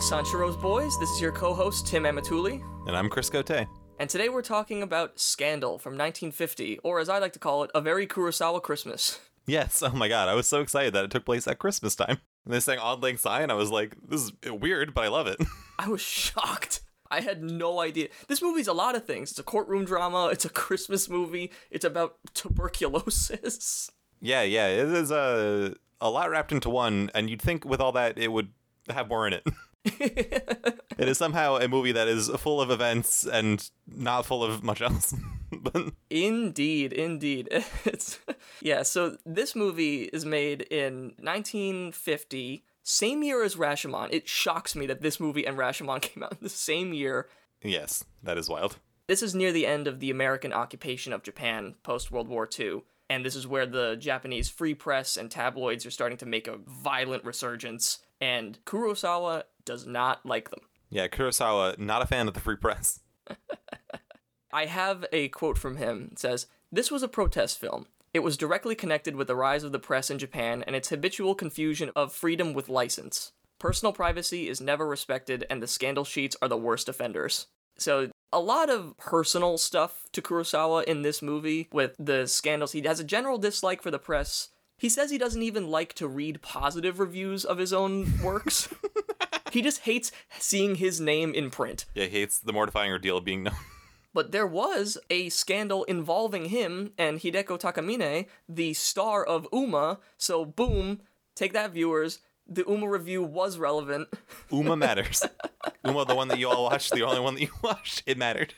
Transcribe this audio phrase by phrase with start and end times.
[0.00, 0.98] to Sanshiro's Boys.
[0.98, 3.50] This is your co-host Tim Amatuli, And I'm Chris Cote.
[3.98, 7.70] and today we're talking about Scandal from 1950, or as I like to call it,
[7.74, 9.20] a very Kurosawa Christmas.
[9.46, 12.18] Yes, oh my god, I was so excited that it took place at Christmas time.
[12.44, 15.26] And they sang Auld Lang Syne, I was like, this is weird, but I love
[15.26, 15.36] it.
[15.78, 16.80] I was shocked.
[17.10, 18.08] I had no idea.
[18.28, 19.30] This movie's a lot of things.
[19.30, 20.28] It's a courtroom drama.
[20.28, 21.50] It's a Christmas movie.
[21.70, 23.90] It's about tuberculosis.
[24.20, 27.92] yeah, yeah, it is a, a lot wrapped into one, and you'd think with all
[27.92, 28.48] that it would
[28.88, 29.46] have more in it.
[29.84, 34.82] it is somehow a movie that is full of events and not full of much
[34.82, 35.14] else.
[35.52, 37.48] but Indeed, indeed.
[37.84, 38.18] It's
[38.60, 38.82] yeah.
[38.82, 44.08] So this movie is made in 1950, same year as Rashomon.
[44.12, 47.28] It shocks me that this movie and Rashomon came out in the same year.
[47.62, 48.78] yes, that is wild.
[49.06, 52.82] This is near the end of the American occupation of Japan post World War II,
[53.08, 56.58] and this is where the Japanese free press and tabloids are starting to make a
[56.58, 57.98] violent resurgence.
[58.20, 60.60] And Kurosawa does not like them.
[60.90, 63.00] Yeah, Kurosawa, not a fan of the free press.
[64.52, 66.08] I have a quote from him.
[66.12, 67.86] It says, This was a protest film.
[68.12, 71.36] It was directly connected with the rise of the press in Japan and its habitual
[71.36, 73.32] confusion of freedom with license.
[73.60, 77.46] Personal privacy is never respected, and the scandal sheets are the worst offenders.
[77.78, 82.72] So, a lot of personal stuff to Kurosawa in this movie with the scandals.
[82.72, 84.48] He has a general dislike for the press.
[84.80, 88.66] He says he doesn't even like to read positive reviews of his own works.
[89.52, 91.84] he just hates seeing his name in print.
[91.94, 93.54] Yeah, he hates the mortifying ordeal of being known.
[94.12, 100.00] But there was a scandal involving him and Hideko Takamine, the star of Uma.
[100.16, 101.02] So, boom,
[101.36, 102.18] take that, viewers.
[102.48, 104.08] The Uma review was relevant.
[104.50, 105.22] Uma matters.
[105.84, 108.54] Uma, the one that you all watched, the only one that you watched, it mattered.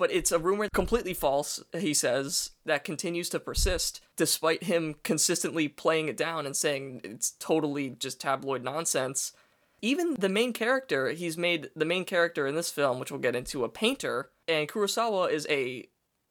[0.00, 5.68] But it's a rumor completely false, he says, that continues to persist despite him consistently
[5.68, 9.32] playing it down and saying it's totally just tabloid nonsense.
[9.82, 13.36] Even the main character, he's made the main character in this film, which we'll get
[13.36, 15.86] into, a painter, and Kurosawa is a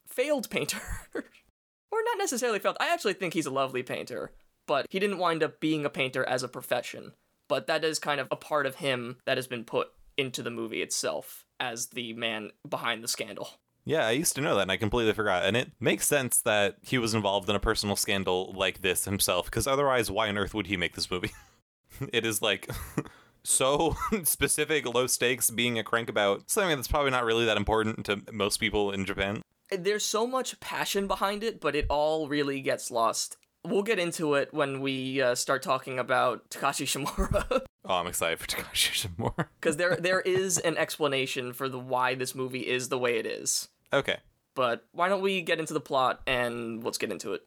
[0.07, 0.81] failed painter.
[1.13, 2.77] or not necessarily failed.
[2.79, 4.31] I actually think he's a lovely painter,
[4.65, 7.11] but he didn't wind up being a painter as a profession.
[7.47, 10.51] But that is kind of a part of him that has been put into the
[10.51, 13.49] movie itself as the man behind the scandal.
[13.85, 15.45] Yeah, I used to know that and I completely forgot.
[15.45, 19.45] And it makes sense that he was involved in a personal scandal like this himself,
[19.45, 21.31] because otherwise, why on earth would he make this movie?
[22.13, 22.69] it is like
[23.43, 28.05] so specific, low stakes, being a crank about something that's probably not really that important
[28.05, 29.41] to most people in Japan.
[29.71, 33.37] There's so much passion behind it, but it all really gets lost.
[33.69, 38.39] We'll get into it when we uh, start talking about Takashi Shimura, Oh, I'm excited
[38.39, 39.47] for Takashi Shimura.
[39.59, 43.25] because there there is an explanation for the why this movie is the way it
[43.25, 43.69] is.
[43.91, 44.17] Okay.
[44.53, 47.41] But why don't we get into the plot and let's get into it.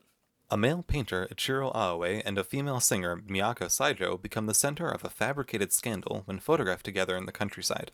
[0.50, 5.04] A male painter, Ichiro Aoe, and a female singer, Miyako Saijo, become the center of
[5.04, 7.90] a fabricated scandal when photographed together in the countryside.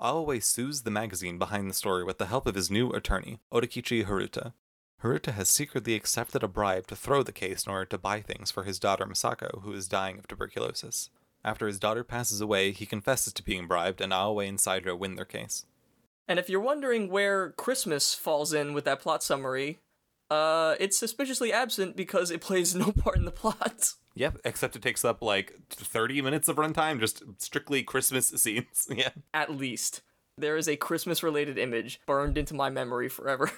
[0.00, 4.04] Aoe sues the magazine behind the story with the help of his new attorney, Odakichi
[4.04, 4.52] Haruta.
[5.02, 8.50] Haruta has secretly accepted a bribe to throw the case in order to buy things
[8.50, 11.10] for his daughter Masako, who is dying of tuberculosis.
[11.44, 15.14] After his daughter passes away, he confesses to being bribed, and Aoe and Saijo win
[15.14, 15.64] their case.
[16.26, 19.78] And if you're wondering where Christmas falls in with that plot summary,
[20.30, 23.92] uh, it's suspiciously absent because it plays no part in the plot.
[24.14, 28.88] Yep, except it takes up like 30 minutes of runtime, just strictly Christmas scenes.
[28.94, 29.10] yeah.
[29.32, 30.02] At least.
[30.38, 33.50] There is a Christmas related image burned into my memory forever.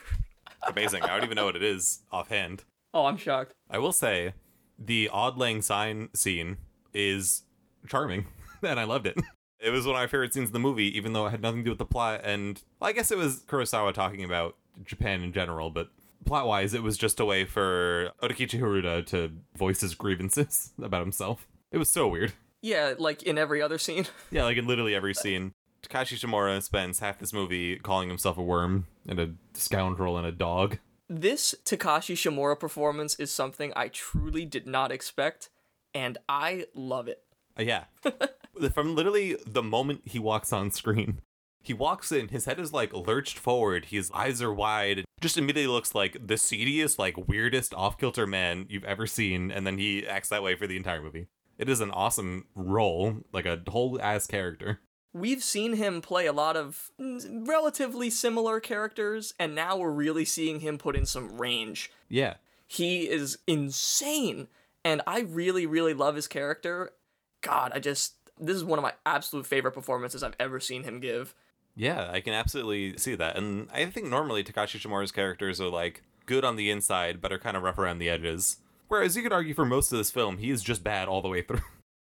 [0.67, 1.03] Amazing.
[1.03, 2.65] I don't even know what it is offhand.
[2.95, 3.53] oh, I'm shocked.
[3.71, 4.35] I will say
[4.79, 6.57] the Auld Lang Syne scene
[6.95, 7.43] is
[7.87, 8.27] charming,
[8.63, 9.17] and I loved it.
[9.61, 11.61] It was one of my favorite scenes in the movie, even though it had nothing
[11.61, 12.21] to do with the plot.
[12.25, 15.89] And well, I guess it was Kurosawa talking about Japan in general, but
[16.25, 21.01] plot wise, it was just a way for Odakichi Haruta to voice his grievances about
[21.03, 21.49] himself.
[21.73, 22.33] It was so weird.
[22.63, 24.07] Yeah, like in every other scene.
[24.31, 25.53] Yeah, like in literally every scene.
[25.83, 30.33] Takashi Shimura spends half this movie calling himself a worm and a scoundrel and a
[30.33, 30.79] dog.
[31.09, 35.49] This Takashi Shimura performance is something I truly did not expect,
[35.95, 37.23] and I love it.
[37.59, 37.85] Uh, yeah.
[38.73, 41.21] From literally the moment he walks on screen,
[41.63, 45.73] he walks in, his head is like lurched forward, his eyes are wide, just immediately
[45.73, 50.07] looks like the seediest, like weirdest off kilter man you've ever seen, and then he
[50.07, 51.29] acts that way for the entire movie.
[51.57, 54.81] It is an awesome role, like a whole ass character.
[55.13, 60.61] We've seen him play a lot of relatively similar characters, and now we're really seeing
[60.61, 61.91] him put in some range.
[62.09, 62.35] Yeah.
[62.67, 64.49] He is insane,
[64.85, 66.93] and I really, really love his character.
[67.41, 68.15] God, I just.
[68.41, 71.35] This is one of my absolute favorite performances I've ever seen him give.
[71.75, 73.37] Yeah, I can absolutely see that.
[73.37, 77.39] And I think normally Takashi Shimura's characters are like good on the inside, but are
[77.39, 78.59] kind of rough around the edges.
[78.89, 81.29] Whereas you could argue for most of this film, he is just bad all the
[81.29, 81.63] way through.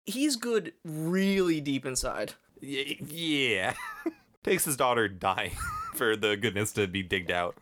[0.07, 2.35] He's good really deep inside.
[2.63, 3.75] Y- yeah.
[4.45, 5.53] Takes his daughter dying
[5.95, 7.57] for the goodness to be digged out.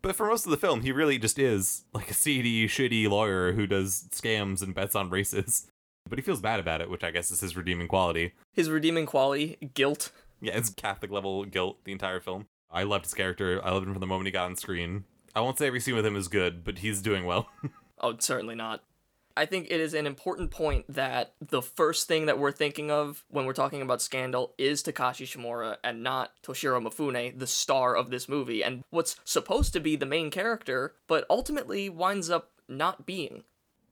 [0.00, 3.52] But for most of the film, he really just is like a seedy, shitty lawyer
[3.52, 5.66] who does scams and bets on races.
[6.08, 8.32] But he feels bad about it, which I guess is his redeeming quality.
[8.52, 10.10] His redeeming quality, guilt.
[10.40, 12.46] Yeah, it's Catholic level guilt the entire film.
[12.70, 13.60] I loved his character.
[13.64, 15.04] I loved him from the moment he got on screen.
[15.34, 17.48] I won't say every scene with him is good, but he's doing well.
[18.00, 18.84] Oh, certainly not.
[19.38, 23.24] I think it is an important point that the first thing that we're thinking of
[23.28, 28.10] when we're talking about Scandal is Takashi Shimura and not Toshiro Mifune, the star of
[28.10, 33.06] this movie, and what's supposed to be the main character, but ultimately winds up not
[33.06, 33.44] being.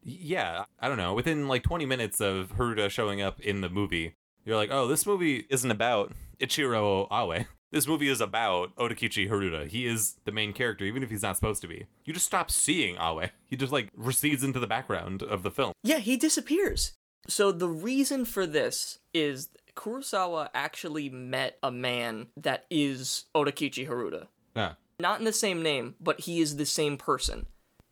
[0.03, 1.15] yeah, I don't know.
[1.15, 5.07] Within like 20 minutes of Haruta showing up in the movie, you're like, oh, this
[5.07, 7.45] movie isn't about Ichiro Awe.
[7.76, 9.69] This movie is about Odakichi Haruta.
[9.69, 11.84] He is the main character, even if he's not supposed to be.
[12.06, 13.26] You just stop seeing Awe.
[13.44, 15.73] He just like recedes into the background of the film.
[15.82, 16.94] Yeah, he disappears.
[17.28, 24.28] So the reason for this is Kurosawa actually met a man that is Odakichi Haruta.
[24.55, 24.73] Yeah.
[24.99, 27.44] Not in the same name, but he is the same person.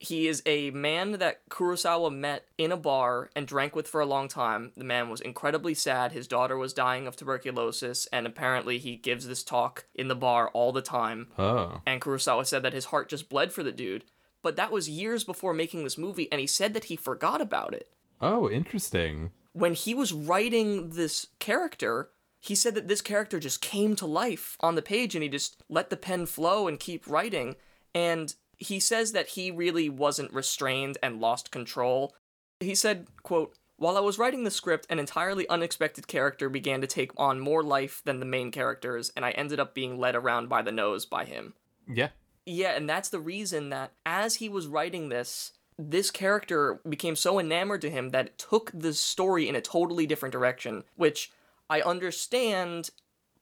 [0.05, 4.06] He is a man that Kurosawa met in a bar and drank with for a
[4.06, 4.73] long time.
[4.77, 6.12] The man was incredibly sad.
[6.12, 10.49] His daughter was dying of tuberculosis, and apparently he gives this talk in the bar
[10.51, 11.29] all the time.
[11.39, 11.81] Oh.
[11.87, 14.05] And Kurosawa said that his heart just bled for the dude.
[14.43, 17.73] But that was years before making this movie, and he said that he forgot about
[17.73, 17.89] it
[18.21, 19.31] Oh, interesting.
[19.53, 22.11] when he was writing this character,
[22.41, 25.62] he said that this character just came to life on the page and he just
[25.71, 27.56] let the pen flow and keep writing.
[27.95, 32.15] And he says that he really wasn't restrained and lost control.
[32.61, 36.87] He said, quote, while I was writing the script, an entirely unexpected character began to
[36.87, 40.49] take on more life than the main characters, and I ended up being led around
[40.49, 41.55] by the nose by him.
[41.89, 42.11] Yeah.
[42.47, 47.39] Yeah, and that's the reason that as he was writing this, this character became so
[47.41, 51.33] enamored to him that it took the story in a totally different direction, which
[51.69, 52.91] I understand,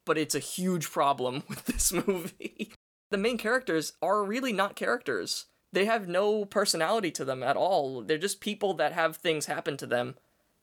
[0.04, 2.72] but it's a huge problem with this movie.
[3.12, 5.46] The main characters are really not characters.
[5.72, 8.02] They have no personality to them at all.
[8.02, 10.16] They're just people that have things happen to them.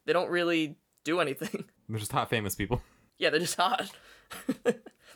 [0.05, 1.65] They don't really do anything.
[1.89, 2.81] They're just hot famous people.
[3.17, 3.91] Yeah, they're just hot.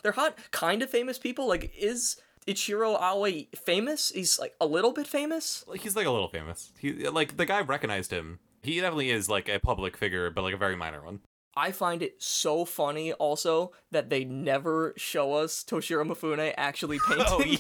[0.02, 1.48] they're hot, kind of famous people.
[1.48, 4.10] Like, is Ichiro Aoi famous?
[4.10, 5.64] He's like a little bit famous.
[5.68, 6.74] Like he's like a little famous.
[6.80, 8.40] He like the guy recognized him.
[8.62, 11.20] He definitely is like a public figure, but like a very minor one.
[11.56, 17.26] I find it so funny also that they never show us Toshiro Mifune actually painting.
[17.30, 17.60] Oh, yeah.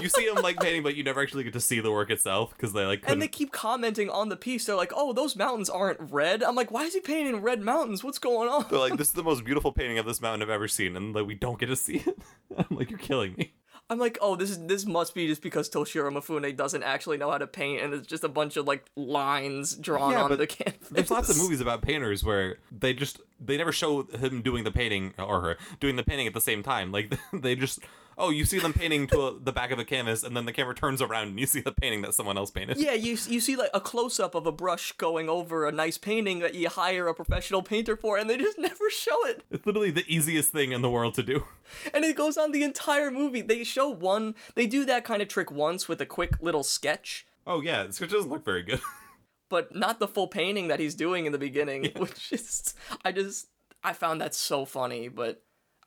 [0.00, 2.50] You see him like painting, but you never actually get to see the work itself
[2.50, 3.14] because they like couldn't.
[3.14, 4.64] And they keep commenting on the piece.
[4.64, 8.04] They're like, "Oh, those mountains aren't red." I'm like, "Why is he painting red mountains?
[8.04, 10.54] What's going on?" They're like, this is the most beautiful painting of this mountain I've
[10.54, 12.16] ever seen, and like we don't get to see it.
[12.56, 13.54] I'm like, you're killing me.
[13.90, 17.30] I'm like, "Oh, this is this must be just because Toshiro Mifune doesn't actually know
[17.30, 20.46] how to paint, and it's just a bunch of like lines drawn Yeah, onto the
[20.58, 24.64] canvas." There's lots of movies about painters where they just they never show him doing
[24.64, 26.92] the painting or her doing the painting at the same time.
[26.92, 27.80] Like they just
[28.18, 30.52] oh you see them painting to a, the back of a canvas, and then the
[30.52, 32.76] camera turns around and you see the painting that someone else painted.
[32.76, 35.98] Yeah, you you see like a close up of a brush going over a nice
[35.98, 39.44] painting that you hire a professional painter for, and they just never show it.
[39.50, 41.44] It's literally the easiest thing in the world to do.
[41.92, 43.42] And it goes on the entire movie.
[43.42, 47.26] They show one, they do that kind of trick once with a quick little sketch,
[47.48, 48.80] Oh yeah, the sketch doesn't look very good.
[49.48, 53.48] but not the full painting that he's doing in the beginning, which is, I just,
[53.82, 55.08] I found that so funny.
[55.08, 55.42] But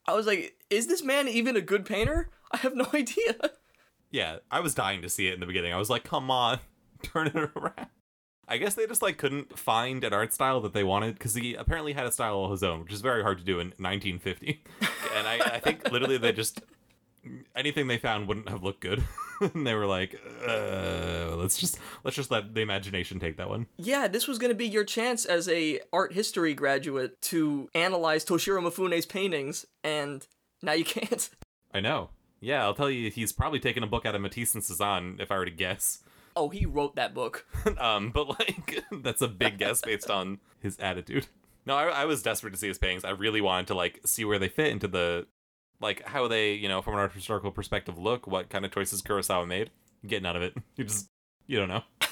[0.05, 2.29] I was like, is this man even a good painter?
[2.51, 3.35] I have no idea.
[4.09, 5.73] yeah, I was dying to see it in the beginning.
[5.73, 6.59] I was like, come on,
[7.03, 7.87] turn it around.
[8.47, 11.53] I guess they just like couldn't find an art style that they wanted because he
[11.53, 14.63] apparently had a style of his own, which is very hard to do in 1950.
[15.15, 16.61] and I, I think literally they just
[17.55, 19.03] anything they found wouldn't have looked good.
[19.41, 23.67] and they were like, uh, let's just let's just let the imagination take that one.
[23.77, 28.23] Yeah, this was going to be your chance as a art history graduate to analyze
[28.23, 30.25] Toshiro Mifune's paintings, and
[30.61, 31.29] now you can't.
[31.73, 32.09] I know.
[32.39, 35.31] Yeah, I'll tell you, he's probably taken a book out of Matisse and Cezanne, if
[35.31, 35.99] I were to guess.
[36.35, 37.45] Oh, he wrote that book.
[37.77, 41.27] um, but like that's a big guess based on his attitude.
[41.65, 43.05] No, I, I was desperate to see his paintings.
[43.05, 45.27] I really wanted to like see where they fit into the,
[45.81, 49.01] like how they, you know, from an art historical perspective, look what kind of choices
[49.01, 49.71] Kurosawa made.
[50.05, 50.53] Getting out of it.
[50.77, 51.09] You just
[51.47, 51.83] you don't know.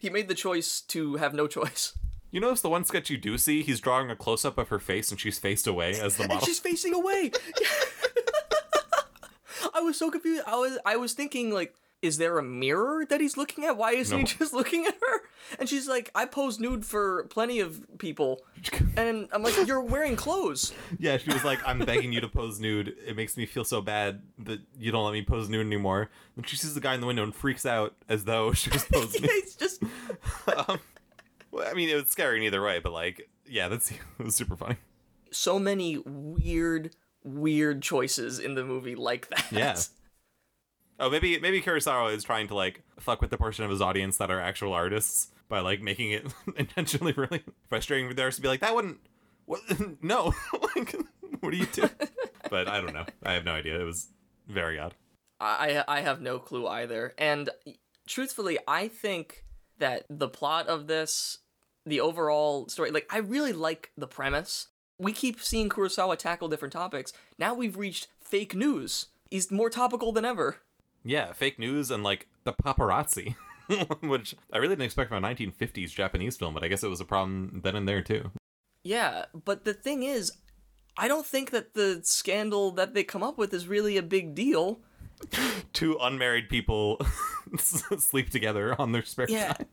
[0.00, 1.96] He made the choice to have no choice.
[2.32, 4.78] You notice the one sketch you do see, he's drawing a close up of her
[4.78, 6.46] face and she's faced away as the And model.
[6.46, 7.30] she's facing away.
[9.74, 10.42] I was so confused.
[10.46, 13.76] I was I was thinking like is there a mirror that he's looking at?
[13.76, 15.20] Why isn't he just looking at her?
[15.58, 18.42] And she's like, I pose nude for plenty of people.
[18.98, 20.72] And I'm like, you're wearing clothes.
[20.98, 22.96] yeah, she was like, "I'm begging you to pose nude.
[23.06, 26.48] It makes me feel so bad that you don't let me pose nude anymore." And
[26.48, 29.20] she sees the guy in the window and freaks out as though she was posing
[29.20, 29.30] nude.
[29.34, 29.82] it's just
[30.56, 30.78] um,
[31.50, 34.34] well, I mean, it was scary in either way, but like, yeah, that's it was
[34.34, 34.76] super funny.
[35.30, 39.44] so many weird, weird choices in the movie like that.
[39.52, 39.76] Yeah.
[40.98, 44.16] Oh, maybe maybe Kurosawa is trying to like fuck with the portion of his audience
[44.18, 46.26] that are actual artists by like making it
[46.56, 48.98] intentionally really frustrating for theirs to be like that wouldn't
[49.44, 49.60] what
[50.02, 50.32] no
[50.76, 50.96] like
[51.40, 51.88] what do you do?
[52.50, 53.04] but I don't know.
[53.22, 53.80] I have no idea.
[53.80, 54.08] It was
[54.48, 54.94] very odd.
[55.40, 57.14] I I have no clue either.
[57.18, 57.50] And
[58.06, 59.44] truthfully, I think
[59.78, 61.38] that the plot of this,
[61.84, 64.68] the overall story, like I really like the premise.
[64.98, 67.12] We keep seeing Kurosawa tackle different topics.
[67.38, 69.06] Now we've reached fake news.
[69.30, 70.56] He's more topical than ever.
[71.06, 73.36] Yeah, fake news and like the paparazzi,
[74.02, 77.00] which I really didn't expect from a 1950s Japanese film, but I guess it was
[77.00, 78.32] a problem then and there too.
[78.82, 80.32] Yeah, but the thing is,
[80.98, 84.34] I don't think that the scandal that they come up with is really a big
[84.34, 84.80] deal.
[85.72, 87.00] Two unmarried people
[87.58, 89.66] sleep together on their spare Yeah, time.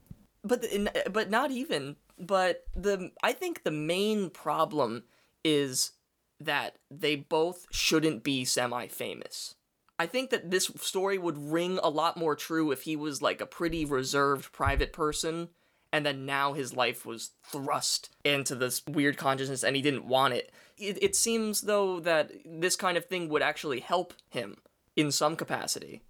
[0.44, 1.96] but the, but not even.
[2.20, 5.04] But the I think the main problem
[5.44, 5.92] is
[6.40, 9.56] that they both shouldn't be semi-famous.
[10.04, 13.40] I think that this story would ring a lot more true if he was like
[13.40, 15.48] a pretty reserved private person
[15.94, 20.34] and then now his life was thrust into this weird consciousness and he didn't want
[20.34, 20.52] it.
[20.78, 24.58] It, it seems though that this kind of thing would actually help him
[24.98, 26.02] in some capacity.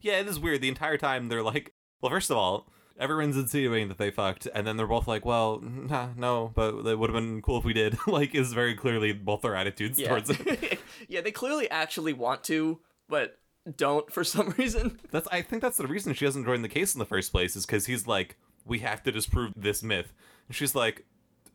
[0.00, 0.62] Yeah, it is weird.
[0.62, 4.66] The entire time they're like, well, first of all, everyone's insinuating that they fucked, and
[4.66, 7.72] then they're both like, well, nah, no, but it would have been cool if we
[7.72, 7.98] did.
[8.06, 10.08] like, is very clearly both their attitudes Yeah.
[10.08, 10.80] towards it.
[11.08, 13.38] yeah, they clearly actually want to, but
[13.76, 14.98] don't for some reason.
[15.10, 17.56] That's I think that's the reason she doesn't join the case in the first place
[17.56, 20.12] is because he's like, we have to disprove this myth,
[20.48, 21.04] and she's like,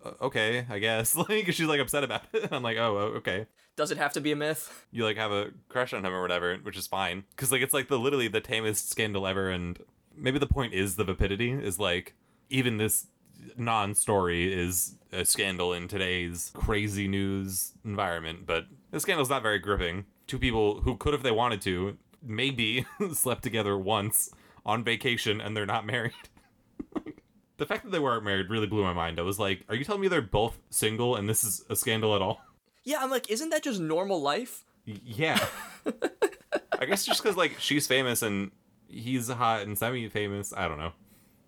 [0.04, 1.16] "Uh, okay, I guess.
[1.30, 2.50] Like she's like upset about it.
[2.52, 3.48] I'm like, oh, oh, okay.
[3.76, 4.86] Does it have to be a myth?
[4.92, 7.74] You like have a crush on him or whatever, which is fine because like it's
[7.74, 9.80] like the literally the tamest scandal ever, and
[10.16, 12.16] maybe the point is the vapidity is like
[12.50, 13.08] even this
[13.56, 20.06] non-story is a scandal in today's crazy news environment, but the scandal's not very gripping.
[20.28, 24.30] Two people who could, if they wanted to, maybe slept together once
[24.66, 26.14] on vacation and they're not married.
[27.58, 29.20] the fact that they weren't married really blew my mind.
[29.20, 32.16] I was like, are you telling me they're both single and this is a scandal
[32.16, 32.42] at all?
[32.84, 34.64] Yeah, I'm like, isn't that just normal life?
[34.86, 35.46] Y- Yeah.
[36.80, 38.52] I guess just because, like, she's famous and
[38.88, 40.54] he's hot and semi famous.
[40.56, 40.92] I don't know.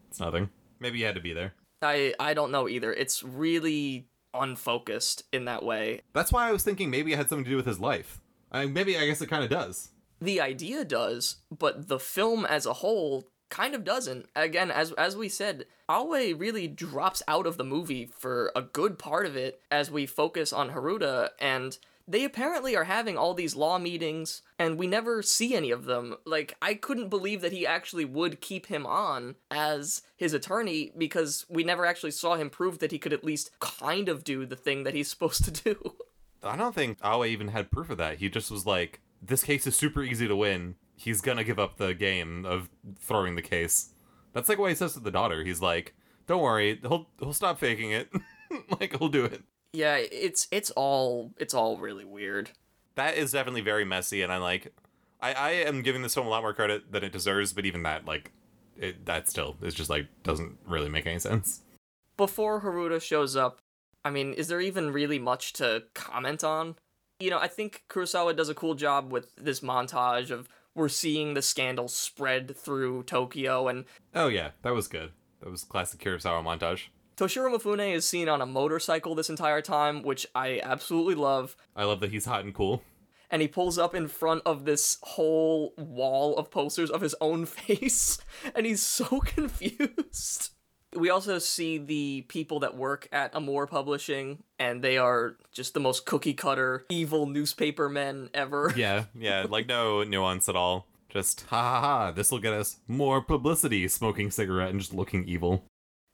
[0.10, 0.50] It's nothing.
[0.80, 1.54] Maybe you had to be there.
[1.82, 2.92] I I don't know either.
[2.92, 6.02] It's really unfocused in that way.
[6.14, 8.22] That's why I was thinking maybe it had something to do with his life.
[8.52, 9.90] I maybe I guess it kind of does.
[10.22, 14.28] The idea does, but the film as a whole kind of doesn't.
[14.36, 19.00] Again, as as we said, Aoi really drops out of the movie for a good
[19.00, 21.78] part of it as we focus on Haruda and
[22.10, 26.16] they apparently are having all these law meetings and we never see any of them.
[26.26, 31.46] Like I couldn't believe that he actually would keep him on as his attorney because
[31.50, 34.56] we never actually saw him prove that he could at least kind of do the
[34.56, 35.94] thing that he's supposed to do.
[36.44, 38.18] I don't think Aoi even had proof of that.
[38.18, 40.76] He just was like, this case is super easy to win.
[40.96, 42.70] He's gonna give up the game of
[43.00, 43.90] throwing the case.
[44.34, 45.44] That's like what he says to the daughter.
[45.44, 45.94] He's like,
[46.28, 48.10] don't worry, he'll he'll stop faking it.
[48.80, 49.44] like he'll do it.
[49.74, 52.52] yeah, it's it's all it's all really weird.
[52.96, 54.74] that is definitely very messy and i'm like
[55.22, 57.84] i i am giving this film a lot more credit than it deserves but even
[57.84, 58.32] that like
[58.76, 61.62] it that still is just like doesn't really make any sense
[62.18, 63.60] before Haruda shows up,
[64.04, 66.76] I mean, is there even really much to comment on?
[67.20, 71.34] You know, I think Kurosawa does a cool job with this montage of we're seeing
[71.34, 76.44] the scandal spread through Tokyo, and oh yeah that was good that was classic kurosawa
[76.44, 76.84] montage
[77.18, 81.58] Toshiro Mifune is seen on a motorcycle this entire time, which I absolutely love.
[81.76, 82.82] i love that he's hot and cool
[83.30, 87.46] And he pulls up in front of this whole wall of posters of his own
[87.58, 88.20] face,
[88.56, 90.52] and he's so confused.
[90.96, 95.80] We also see the people that work at Amore Publishing, and they are just the
[95.80, 98.74] most cookie cutter, evil newspaper men ever.
[98.76, 102.78] yeah yeah like no nuance at all just ha ha ha this will get us
[102.88, 105.64] more publicity smoking cigarette and just looking evil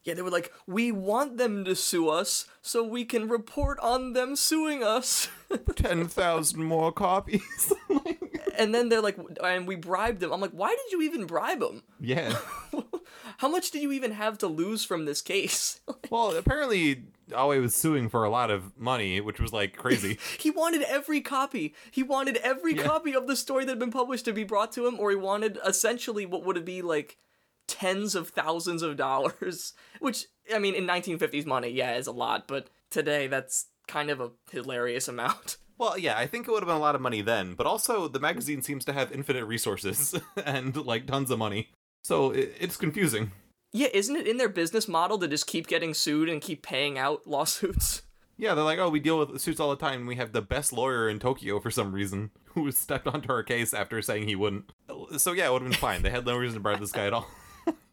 [0.06, 4.14] Yeah, they were like, we want them to sue us so we can report on
[4.14, 5.28] them suing us.
[5.76, 7.74] 10,000 more copies
[8.58, 10.32] and then they're like, and we bribed them.
[10.32, 11.84] I'm like, why did you even bribe them?
[12.00, 12.38] yeah
[13.40, 15.82] How much did you even have to lose from this case?
[16.10, 17.04] well apparently
[17.36, 21.22] Aoi was suing for a lot of money which was like crazy he wanted every
[21.22, 21.74] copy.
[21.92, 22.84] He wanted every Yeah.
[22.84, 25.16] copy of the story that had been published to be brought to him, or he
[25.16, 27.18] wanted essentially what would it be like
[27.68, 29.74] tens of thousands of dollars.
[30.00, 34.22] Which, I mean, in 1950s money, yeah, is a lot, but today that's kind of
[34.22, 35.58] a hilarious amount.
[35.78, 38.08] Well, yeah, I think it would have been a lot of money then, but also
[38.08, 41.70] the magazine seems to have infinite resources and like tons of money.
[42.02, 43.34] So it, it's confusing.
[43.74, 46.98] Yeah, isn't it in their business model to just keep getting sued and keep paying
[46.98, 48.04] out lawsuits?
[48.38, 50.06] Yeah, they're like, oh, we deal with suits all the time.
[50.06, 53.74] We have the best lawyer in Tokyo for some reason who stepped onto our case
[53.74, 54.72] after saying he wouldn't.
[55.18, 56.04] So yeah, it would have been fine.
[56.04, 57.28] They had no reason to bribe this guy at all.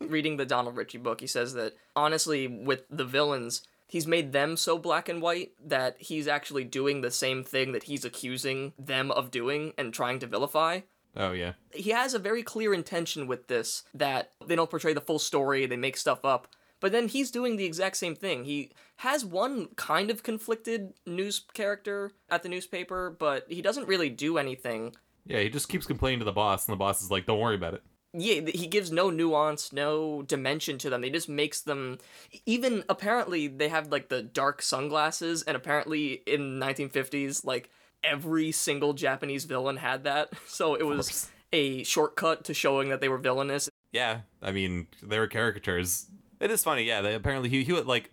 [0.00, 4.56] Reading the Donald Richie book, he says that honestly, with the villains, he's made them
[4.56, 9.10] so black and white that he's actually doing the same thing that he's accusing them
[9.10, 10.80] of doing and trying to vilify.
[11.16, 11.52] Oh yeah.
[11.72, 15.66] He has a very clear intention with this that they don't portray the full story,
[15.66, 16.48] they make stuff up.
[16.80, 18.44] But then he's doing the exact same thing.
[18.44, 24.08] He has one kind of conflicted news character at the newspaper, but he doesn't really
[24.08, 24.96] do anything.
[25.24, 27.54] Yeah, he just keeps complaining to the boss, and the boss is like, "Don't worry
[27.54, 27.82] about it."
[28.14, 31.02] Yeah, he gives no nuance, no dimension to them.
[31.02, 31.98] He just makes them.
[32.44, 37.70] Even apparently, they have like the dark sunglasses, and apparently in 1950s, like
[38.04, 40.30] every single Japanese villain had that.
[40.46, 43.70] So it was a shortcut to showing that they were villainous.
[43.92, 46.06] Yeah, I mean, they were caricatures.
[46.40, 47.00] It is funny, yeah.
[47.00, 48.10] They apparently he, he would like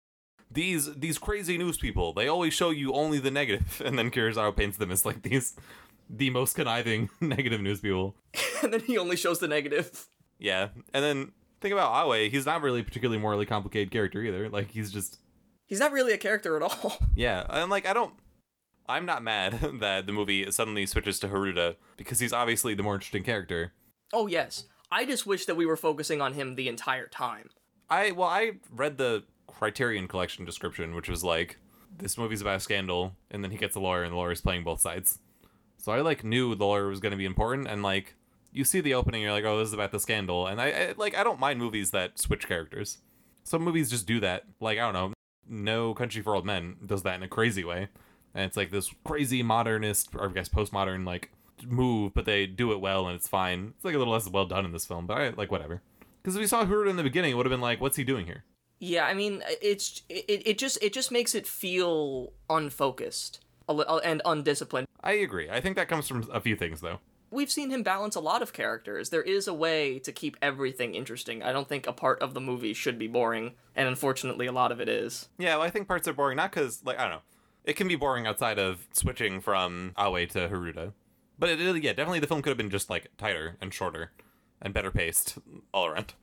[0.50, 2.12] these these crazy news people.
[2.12, 5.54] They always show you only the negative, and then Kurosawa paints them as like these
[6.08, 8.16] the most conniving negative news people.
[8.62, 10.08] and then he only shows the negative.
[10.38, 12.30] Yeah, and then think about Aoi.
[12.30, 14.48] He's not really a particularly morally complicated character either.
[14.48, 15.18] Like he's just
[15.66, 16.98] he's not really a character at all.
[17.16, 18.14] Yeah, and like I don't.
[18.88, 22.94] I'm not mad that the movie suddenly switches to Haruta because he's obviously the more
[22.94, 23.72] interesting character.
[24.12, 27.50] Oh yes, I just wish that we were focusing on him the entire time.
[27.88, 31.56] I well, I read the Criterion Collection description, which was like
[31.98, 34.64] this movie's about a scandal, and then he gets a lawyer, and the lawyer's playing
[34.64, 35.18] both sides.
[35.78, 38.14] So I like knew the lawyer was going to be important, and like
[38.52, 40.94] you see the opening, you're like, oh, this is about the scandal, and I, I
[40.96, 42.98] like I don't mind movies that switch characters.
[43.44, 44.44] Some movies just do that.
[44.60, 45.12] Like I don't know,
[45.48, 47.88] No Country for Old Men does that in a crazy way,
[48.34, 51.30] and it's like this crazy modernist, or I guess postmodern like
[51.64, 53.74] move, but they do it well, and it's fine.
[53.76, 55.82] It's like a little less well done in this film, but I like whatever.
[56.22, 58.04] Because if we saw Haruta in the beginning, it would have been like, what's he
[58.04, 58.44] doing here?
[58.78, 64.22] Yeah, I mean, it's it, it just it just makes it feel unfocused Uh, and
[64.24, 64.86] undisciplined.
[65.02, 65.50] I agree.
[65.50, 67.00] I think that comes from a few things, though.
[67.30, 69.10] We've seen him balance a lot of characters.
[69.10, 71.42] There is a way to keep everything interesting.
[71.42, 74.70] I don't think a part of the movie should be boring, and unfortunately, a lot
[74.70, 75.28] of it is.
[75.36, 77.22] Yeah, well, I think parts are boring, not because, like, I don't know.
[77.64, 80.92] It can be boring outside of switching from Aoi to Haruta.
[81.36, 84.12] But it, yeah, definitely the film could have been just, like, tighter and shorter
[84.62, 85.38] and better paced
[85.74, 86.14] all around.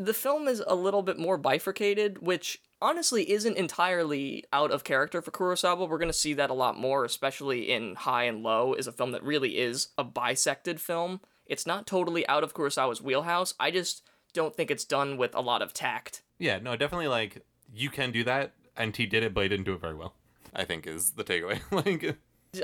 [0.00, 5.20] The film is a little bit more bifurcated, which honestly isn't entirely out of character
[5.20, 5.86] for Kurosawa.
[5.86, 8.92] We're going to see that a lot more, especially in High and Low, is a
[8.92, 11.20] film that really is a bisected film.
[11.44, 13.52] It's not totally out of Kurosawa's wheelhouse.
[13.60, 16.22] I just don't think it's done with a lot of tact.
[16.38, 19.66] Yeah, no, definitely, like, you can do that, and he did it, but he didn't
[19.66, 20.14] do it very well,
[20.54, 21.60] I think is the takeaway.
[21.70, 22.16] like,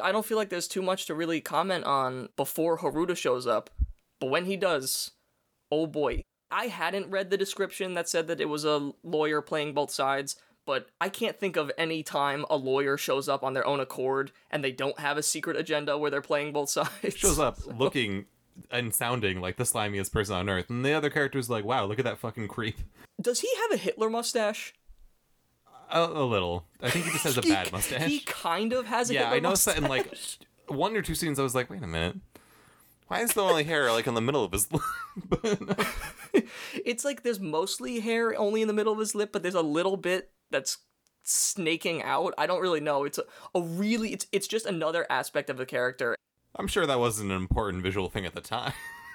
[0.03, 3.69] I don't feel like there's too much to really comment on before Haruta shows up,
[4.21, 5.11] but when he does,
[5.71, 6.23] oh boy.
[6.51, 10.37] I hadn't read the description that said that it was a lawyer playing both sides,
[10.65, 14.33] but I can't think of any time a lawyer shows up on their own accord
[14.51, 17.17] and they don't have a secret agenda where they're playing both sides.
[17.17, 18.27] shows up looking
[18.71, 21.99] and sounding like the slimiest person on earth, and the other character's like, wow, look
[21.99, 22.79] at that fucking creep.
[23.21, 24.73] Does he have a Hitler mustache?
[25.91, 26.65] A, a little.
[26.83, 28.09] I think he just has a He- bad mustache.
[28.09, 30.13] He kind of has a yeah, Hitler I noticed that in like
[30.69, 31.39] one or two scenes.
[31.39, 32.17] I was like, wait a minute.
[33.09, 34.83] Why is the only hair like in the middle of his lip?
[36.85, 39.63] It's like there's mostly hair only in the middle of his lip, but there's a
[39.63, 40.79] little bit that's
[41.23, 42.35] snaking out.
[42.39, 43.05] I don't really know.
[43.05, 46.15] It's a, a really it's it's just another aspect of the character.
[46.55, 48.73] I'm sure that wasn't an important visual thing at the time.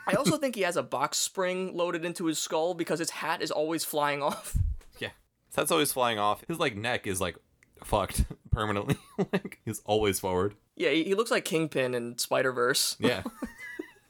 [0.08, 3.42] I also think he has a box spring loaded into his skull because his hat
[3.42, 4.58] is always flying off.
[5.00, 5.10] yeah,
[5.54, 6.44] that's always flying off.
[6.48, 7.38] His like neck is like
[7.84, 8.98] fucked permanently.
[9.32, 10.56] like he's always forward.
[10.76, 12.98] Yeah, he, he looks like Kingpin in Spider Verse.
[13.00, 13.24] Yeah,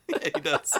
[0.08, 0.78] yeah, he does.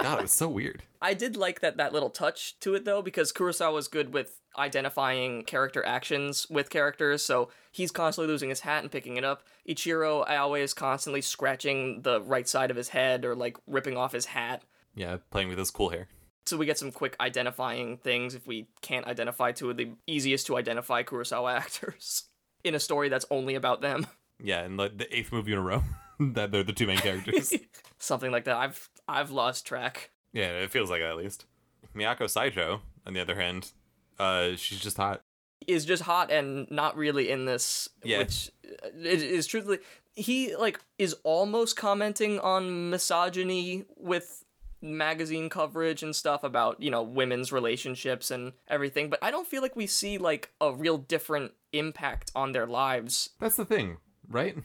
[0.00, 0.82] God, it was so weird.
[1.00, 4.40] I did like that that little touch to it though because Kurosawa was good with
[4.56, 7.24] identifying character actions with characters.
[7.24, 9.42] So he's constantly losing his hat and picking it up.
[9.68, 14.12] Ichiro Aoi is constantly scratching the right side of his head or like ripping off
[14.12, 14.62] his hat.
[14.94, 16.08] Yeah, playing with his cool hair.
[16.46, 20.46] So we get some quick identifying things if we can't identify two of the easiest
[20.46, 22.24] to identify Kurosawa actors
[22.64, 24.06] in a story that's only about them.
[24.42, 25.82] Yeah, and like the eighth movie in a row
[26.34, 27.52] that they're the two main characters.
[27.98, 28.56] Something like that.
[28.56, 30.10] I've I've lost track.
[30.32, 31.46] yeah, it feels like that at least.
[31.94, 33.72] Miyako Saijo, on the other hand,
[34.18, 35.22] uh, she's just hot.
[35.66, 38.18] is just hot and not really in this Yeah.
[38.18, 38.50] which
[38.84, 39.78] uh, is, is truthfully
[40.14, 44.44] he like is almost commenting on misogyny with
[44.80, 49.60] magazine coverage and stuff about you know women's relationships and everything but i don't feel
[49.62, 54.56] like we see like a real different impact on their lives That's the thing, right?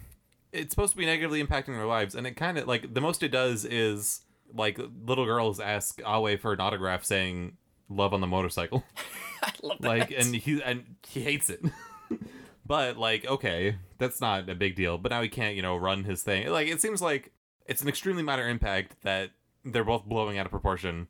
[0.54, 3.24] It's supposed to be negatively impacting their lives, and it kind of like the most
[3.24, 4.22] it does is
[4.54, 7.58] like little girls ask Awe for an autograph saying
[7.89, 8.84] "love on the motorcycle,"
[9.44, 11.62] i love that like, and he and he hates it.
[12.66, 14.98] But like, okay, that's not a big deal.
[14.98, 16.48] But now he can't, you know, run his thing.
[16.50, 17.34] Like, it seems like
[17.66, 19.32] it's an extremely minor impact that
[19.66, 21.08] they're both blowing out of proportion.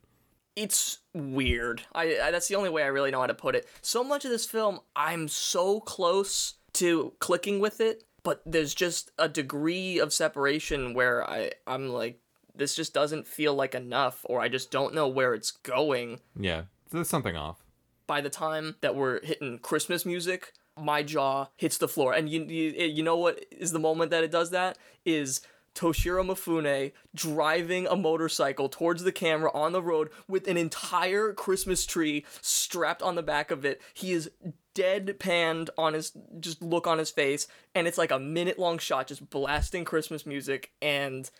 [0.56, 1.82] it's weird.
[1.94, 3.68] I, I that's the only way I really know how to put it.
[3.82, 9.12] So much of this film, I'm so close to clicking with it, but there's just
[9.18, 12.18] a degree of separation where I I'm like
[12.56, 16.20] this just doesn't feel like enough or I just don't know where it's going.
[16.38, 17.64] Yeah, there's something off.
[18.06, 22.12] By the time that we're hitting Christmas music, my jaw hits the floor.
[22.12, 25.40] And you you, you know what is the moment that it does that is
[25.74, 31.86] Toshiro Mifune driving a motorcycle towards the camera on the road with an entire Christmas
[31.86, 33.80] tree strapped on the back of it.
[33.92, 34.30] He is
[34.74, 39.08] deadpanned on his just look on his face, and it's like a minute long shot
[39.08, 41.30] just blasting Christmas music and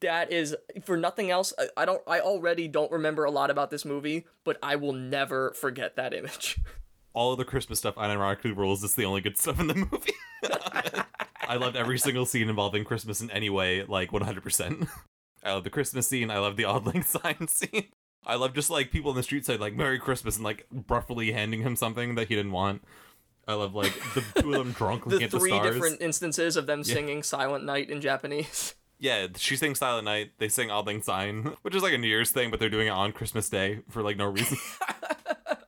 [0.00, 3.70] that is for nothing else I, I don't i already don't remember a lot about
[3.70, 6.58] this movie but i will never forget that image
[7.16, 8.84] All of the Christmas stuff unironically rules.
[8.84, 10.12] It's the only good stuff in the movie.
[11.48, 14.88] I loved every single scene involving Christmas in any way, like 100%.
[15.42, 16.30] I love the Christmas scene.
[16.30, 17.86] I love the odd lang syne scene.
[18.26, 21.32] I love just like people in the street saying like "Merry Christmas" and like gruffly
[21.32, 22.82] handing him something that he didn't want.
[23.46, 26.56] I love like the two of them drunk looking the at the three different instances
[26.56, 30.32] of them singing silent night in japanese Yeah, she sings Silent Night.
[30.38, 32.86] They sing Auld Lang Syne, which is like a New Year's thing, but they're doing
[32.86, 34.56] it on Christmas Day for like no reason.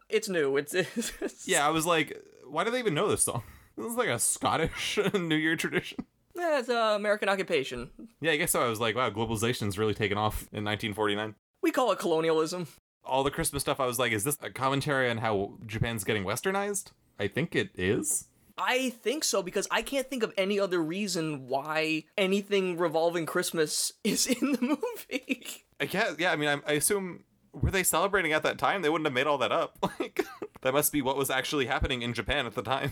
[0.08, 3.42] it's new it's, it's yeah, I was like, why do they even know this song?
[3.78, 6.04] This is like a Scottish New Year tradition.
[6.36, 8.60] yeah, it's uh, american occupation Yeah, I guess so.
[8.60, 11.34] I was like, wow, globalization's really taken off in 1949.
[11.62, 12.66] we call it colonialism
[13.04, 16.24] All the Christmas stuff, I was like, is this a commentary on how Japan's getting
[16.24, 16.92] westernized?
[17.18, 18.28] I think it is.
[18.60, 23.92] I think so because I can't think of any other reason why anything revolving Christmas
[24.04, 25.64] is in the movie.
[25.80, 28.82] I guess, yeah, I mean, I, I assume, were they celebrating at that time?
[28.82, 29.78] They wouldn't have made all that up.
[30.00, 30.24] Like,
[30.62, 32.90] that must be what was actually happening in Japan at the time.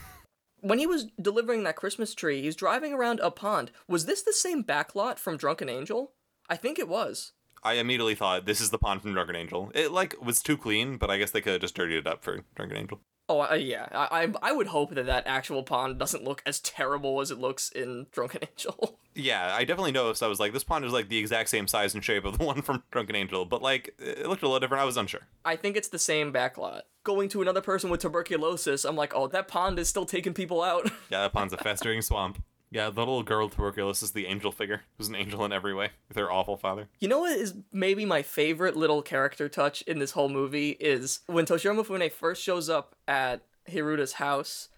[0.66, 3.70] When he was delivering that Christmas tree, he's driving around a pond.
[3.86, 6.10] Was this the same backlot from Drunken Angel?
[6.50, 7.34] I think it was.
[7.62, 9.70] I immediately thought, this is the pond from Drunken Angel.
[9.76, 12.24] It, like, was too clean, but I guess they could have just dirtied it up
[12.24, 13.00] for Drunken Angel.
[13.28, 13.88] Oh, uh, yeah.
[13.92, 17.38] I, I I would hope that that actual pond doesn't look as terrible as it
[17.38, 18.98] looks in Drunken Angel.
[19.18, 20.22] Yeah, I definitely noticed.
[20.22, 22.44] I was like, this pond is like the exact same size and shape of the
[22.44, 24.82] one from Drunken Angel, but like, it looked a little different.
[24.82, 25.22] I was unsure.
[25.42, 26.82] I think it's the same backlot.
[27.02, 30.62] Going to another person with tuberculosis, I'm like, oh, that pond is still taking people
[30.62, 30.90] out.
[31.10, 32.42] Yeah, that pond's a festering swamp.
[32.76, 35.72] Yeah, the little girl with tuberculosis, is the angel figure, who's an angel in every
[35.72, 36.88] way, with her awful father.
[37.00, 41.20] You know what is maybe my favorite little character touch in this whole movie is
[41.26, 44.68] when Toshiro Mifune first shows up at Hiruta's house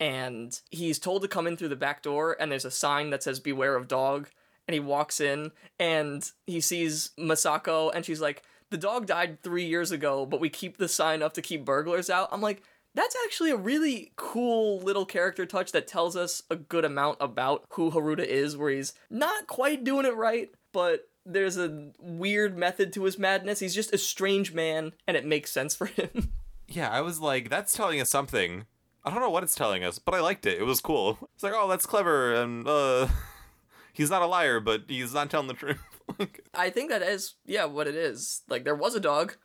[0.00, 3.22] and he's told to come in through the back door and there's a sign that
[3.22, 4.30] says beware of dog
[4.66, 9.64] and he walks in and he sees Masako and she's like the dog died 3
[9.64, 12.28] years ago but we keep the sign up to keep burglars out.
[12.32, 12.64] I'm like
[12.94, 17.64] that's actually a really cool little character touch that tells us a good amount about
[17.70, 22.92] who Haruta is, where he's not quite doing it right, but there's a weird method
[22.92, 23.60] to his madness.
[23.60, 26.32] He's just a strange man, and it makes sense for him.
[26.66, 28.64] Yeah, I was like, that's telling us something.
[29.04, 30.58] I don't know what it's telling us, but I liked it.
[30.58, 31.18] It was cool.
[31.34, 33.06] It's like, oh, that's clever, and uh,
[33.92, 35.78] he's not a liar, but he's not telling the truth.
[36.54, 38.42] I think that is, yeah, what it is.
[38.48, 39.36] Like, there was a dog.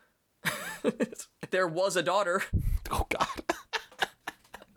[1.52, 2.44] there was a daughter.
[2.92, 3.28] oh god.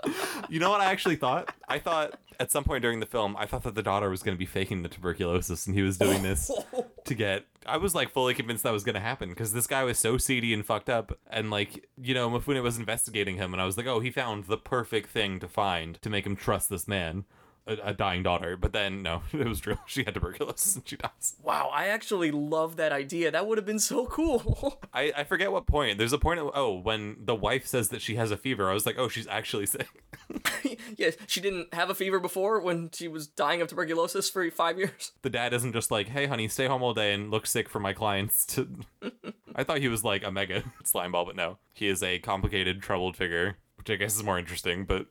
[0.48, 1.55] you know what I actually thought?
[1.68, 4.35] I thought at some point during the film, I thought that the daughter was going
[4.35, 6.51] to be faking the tuberculosis, and he was doing this
[7.05, 7.44] to get.
[7.66, 10.18] I was like fully convinced that was going to happen because this guy was so
[10.18, 13.77] seedy and fucked up, and like you know, Mifune was investigating him, and I was
[13.77, 17.25] like, oh, he found the perfect thing to find to make him trust this man.
[17.64, 19.79] A, a dying daughter, but then no, it was true.
[19.87, 21.37] She had tuberculosis and she dies.
[21.42, 23.31] Wow, I actually love that idea.
[23.31, 24.81] That would have been so cool.
[24.92, 25.98] I, I forget what point.
[25.98, 26.40] There's a point.
[26.40, 29.09] Of, oh, when the wife says that she has a fever, I was like, oh,
[29.09, 29.88] she's actually sick.
[30.96, 34.79] yeah, she didn't have a fever before when she was dying of tuberculosis for five
[34.79, 35.12] years.
[35.22, 37.81] the dad isn't just like, "Hey, honey, stay home all day and look sick for
[37.81, 38.68] my clients." To,
[39.55, 42.83] I thought he was like a mega slime ball, but no, he is a complicated,
[42.83, 44.85] troubled figure, which I guess is more interesting.
[44.85, 45.07] But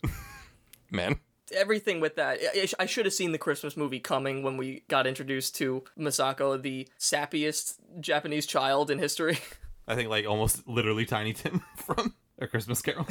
[0.89, 1.19] man,
[1.53, 2.39] everything with that.
[2.79, 6.87] I, should have seen the Christmas movie coming when we got introduced to Masako, the
[6.99, 9.39] sappiest Japanese child in history.
[9.87, 13.07] I think like almost literally Tiny Tim from A Christmas Carol.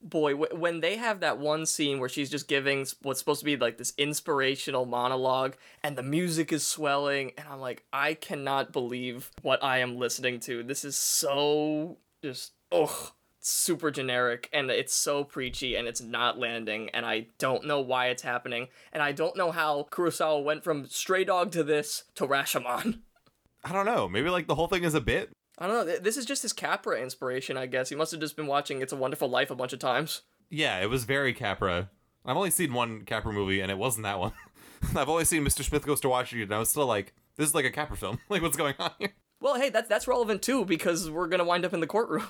[0.02, 3.44] Boy, w- when they have that one scene where she's just giving what's supposed to
[3.44, 8.72] be like this inspirational monologue and the music is swelling, and I'm like, I cannot
[8.72, 10.64] believe what I am listening to.
[10.64, 13.12] This is so just, ugh.
[13.40, 18.08] Super generic and it's so preachy and it's not landing and I don't know why
[18.08, 22.26] it's happening and I don't know how Kurosawa went from Stray Dog to this to
[22.26, 23.00] Rashomon.
[23.64, 24.08] I don't know.
[24.08, 25.30] Maybe like the whole thing is a bit.
[25.58, 25.98] I don't know.
[25.98, 27.90] This is just his Capra inspiration, I guess.
[27.90, 30.22] He must have just been watching It's a Wonderful Life a bunch of times.
[30.48, 31.90] Yeah, it was very Capra.
[32.24, 34.32] I've only seen one Capra movie, and it wasn't that one.
[34.96, 35.62] I've only seen Mr.
[35.62, 38.18] Smith Goes to Washington, and I was still like, this is like a Capra film.
[38.30, 39.12] like, what's going on here?
[39.40, 42.26] Well, hey, that's that's relevant too because we're gonna wind up in the courtroom.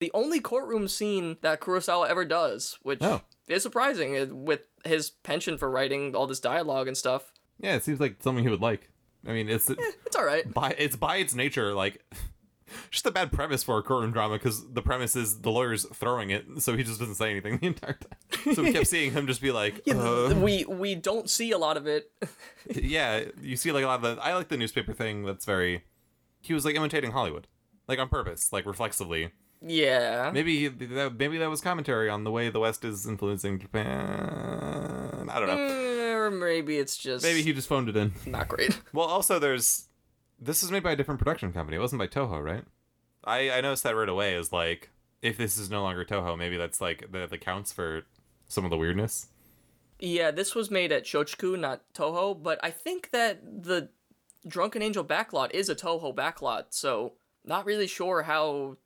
[0.00, 3.22] The only courtroom scene that Kurosawa ever does, which Oh.
[3.48, 7.32] is surprising with his penchant for writing all this dialogue and stuff.
[7.60, 8.90] Yeah, it seems like something he would like.
[9.26, 10.50] I mean, it's It's all right.
[10.52, 12.02] by it's by its nature like
[12.90, 16.30] just a bad premise for a courtroom drama because the premise is the lawyer's throwing
[16.30, 18.54] it, so he just doesn't say anything the entire time.
[18.54, 21.76] So we kept seeing him just be like, uh, We we don't see a lot
[21.76, 22.10] of it.
[22.74, 23.24] yeah.
[23.42, 24.22] You see like a lot of the.
[24.24, 25.24] I like the newspaper thing.
[25.24, 25.84] That's very.
[26.40, 27.46] He was like imitating Hollywood,
[27.88, 29.32] like on purpose, like reflexively.
[29.62, 30.30] Yeah.
[30.32, 35.28] Maybe that maybe that was commentary on the way the West is influencing Japan.
[35.30, 35.56] I don't know.
[35.56, 38.12] Eh, Or maybe it's just Maybe he just phoned it in.
[38.26, 38.78] not great.
[38.92, 39.86] Well, also there's
[40.40, 41.76] this is made by a different production company.
[41.76, 42.64] It wasn't by Toho, right?
[43.24, 44.34] I I noticed that right away.
[44.34, 44.90] Is like
[45.22, 48.02] if this is no longer Toho, maybe that's like that accounts for
[48.48, 49.26] some of the weirdness.
[50.02, 53.90] Yeah, this was made at Shochiku, not Toho, but I think that the
[54.48, 57.12] Drunken Angel backlot is a Toho backlot, so
[57.44, 58.78] not really sure how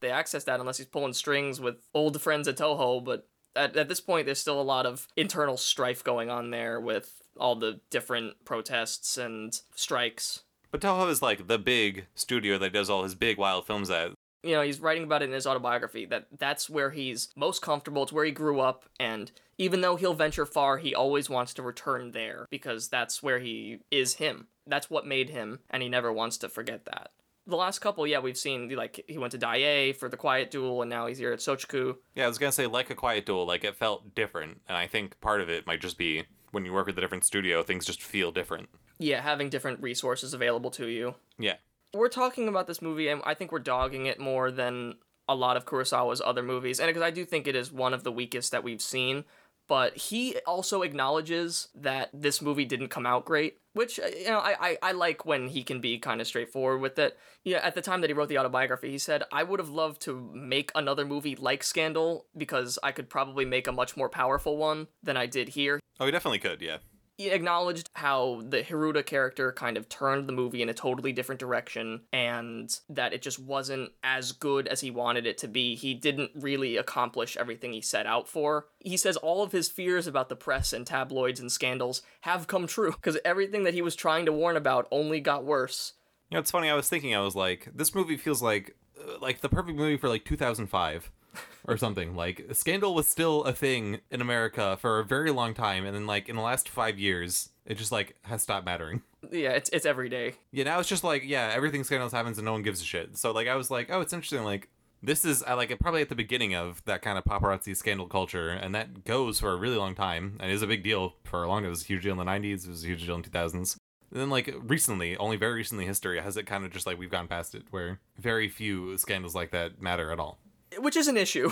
[0.00, 3.88] they access that unless he's pulling strings with old friends at Toho, but at, at
[3.88, 7.80] this point there's still a lot of internal strife going on there with all the
[7.90, 10.42] different protests and strikes.
[10.70, 14.12] But Toho is like the big studio that does all his big wild films at.
[14.42, 18.02] you know he's writing about it in his autobiography that that's where he's most comfortable
[18.02, 21.62] it's where he grew up and even though he'll venture far he always wants to
[21.62, 26.12] return there because that's where he is him that's what made him and he never
[26.12, 27.10] wants to forget that
[27.46, 30.82] the last couple yeah we've seen like he went to Daiei for the quiet duel
[30.82, 33.46] and now he's here at Shochiku Yeah, I was gonna say like a quiet duel,
[33.46, 36.72] like it felt different, and I think part of it might just be when you
[36.72, 38.68] work with a different studio, things just feel different.
[38.98, 41.56] yeah having different resources available to you Yeah.
[41.94, 44.94] we're talking about this movie and I think we're dogging it more than
[45.28, 48.04] a lot of Kurosawa's other movies and because I do think it is one of
[48.04, 49.24] the weakest that we've seen
[49.68, 54.38] but he also acknowledges that this movie didn't come out great which uh, you know
[54.38, 57.74] I, I, I like when he can be kind of straightforward with it yeah at
[57.74, 60.70] the time that he wrote the autobiography he said i would have loved to make
[60.74, 65.16] another movie like scandal because i could probably make a much more powerful one than
[65.16, 66.60] i did here Oh, he definitely could.
[66.60, 66.78] Yeah.
[67.16, 71.38] He acknowledged how the Hiruda character kind of turned the movie in a totally different
[71.38, 75.74] direction and that it just wasn't as good as he wanted it to be.
[75.74, 78.66] He didn't really accomplish everything he set out for.
[78.80, 82.66] He says all of his fears about the press and tabloids and scandals have come
[82.66, 85.94] true because everything that he was trying to warn about only got worse.
[86.30, 86.68] You know, it's funny.
[86.68, 89.96] I was thinking, I was like, this movie feels like uh, like the perfect movie
[89.96, 91.10] for like 2005
[91.66, 92.14] or something.
[92.14, 96.06] Like, Scandal was still a thing in America for a very long time, and then
[96.06, 99.02] like in the last five years, it just like has stopped mattering.
[99.30, 100.34] Yeah, it's it's every day.
[100.52, 103.16] Yeah, now it's just like yeah, everything Scandals happens and no one gives a shit.
[103.16, 104.44] So like, I was like, oh, it's interesting.
[104.44, 104.68] Like,
[105.02, 108.06] this is I like it probably at the beginning of that kind of paparazzi scandal
[108.06, 111.42] culture, and that goes for a really long time and is a big deal for
[111.42, 111.64] a long.
[111.64, 112.64] It was a huge deal in the 90s.
[112.64, 113.76] It was a huge deal in 2000s.
[114.12, 117.10] And then like recently, only very recently, history has it kind of just like we've
[117.10, 120.38] gone past it, where very few scandals like that matter at all.
[120.78, 121.50] Which is an issue.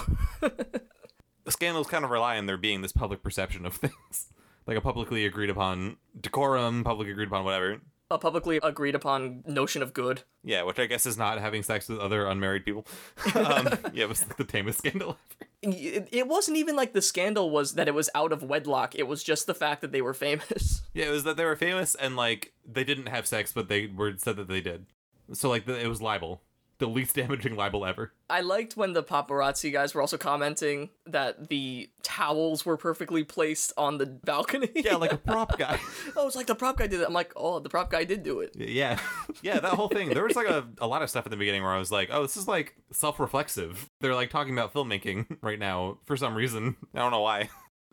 [1.45, 4.29] The scandals kind of rely on there being this public perception of things,
[4.67, 7.81] like a publicly agreed upon decorum, publicly agreed upon whatever.
[8.11, 10.23] a publicly agreed upon notion of good.
[10.43, 12.87] Yeah, which I guess is not having sex with other unmarried people.
[13.35, 15.19] um, yeah, it was like the tamest scandal
[15.65, 15.77] ever.
[15.77, 18.95] It, it wasn't even like the scandal was that it was out of wedlock.
[18.95, 20.83] It was just the fact that they were famous.
[20.95, 23.87] Yeah, it was that they were famous and like they didn't have sex, but they
[23.87, 24.87] were said that they did.
[25.33, 26.41] So like the, it was libel,
[26.79, 28.13] the least damaging libel ever.
[28.29, 33.73] I liked when the paparazzi guys were also commenting that the towels were perfectly placed
[33.77, 34.71] on the balcony.
[34.85, 35.79] Yeah, like a prop guy.
[36.17, 37.07] oh, it's like the prop guy did it.
[37.07, 38.55] I'm like, oh, the prop guy did do it.
[38.57, 38.99] yeah,
[39.43, 40.11] yeah, that whole thing.
[40.11, 42.11] There was like a, a lot of stuff in the beginning where I was like,
[42.13, 43.89] oh, this is like self-reflexive.
[44.01, 46.77] They're like talking about filmmaking right now for some reason.
[46.95, 47.49] I don't know why.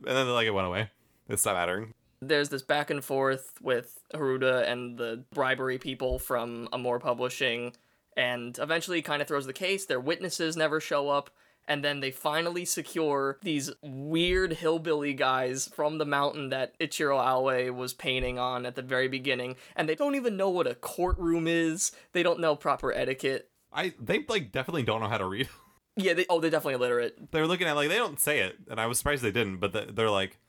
[0.06, 0.90] And then like it went away.
[1.30, 1.94] It stopped mattering.
[2.22, 7.74] There's this back and forth with Haruda and the bribery people from Amor Publishing,
[8.18, 9.86] and eventually kind of throws the case.
[9.86, 11.30] Their witnesses never show up.
[11.68, 17.74] And then they finally secure these weird hillbilly guys from the mountain that Ichiro Aoe
[17.74, 19.56] was painting on at the very beginning.
[19.76, 21.92] And they don't even know what a courtroom is.
[22.14, 23.50] They don't know proper etiquette.
[23.72, 25.48] I they like definitely don't know how to read.
[25.98, 27.32] Yeah, they, oh, they're definitely illiterate.
[27.32, 29.58] They're looking at like they don't say it, and I was surprised they didn't.
[29.58, 30.40] But they- they're like,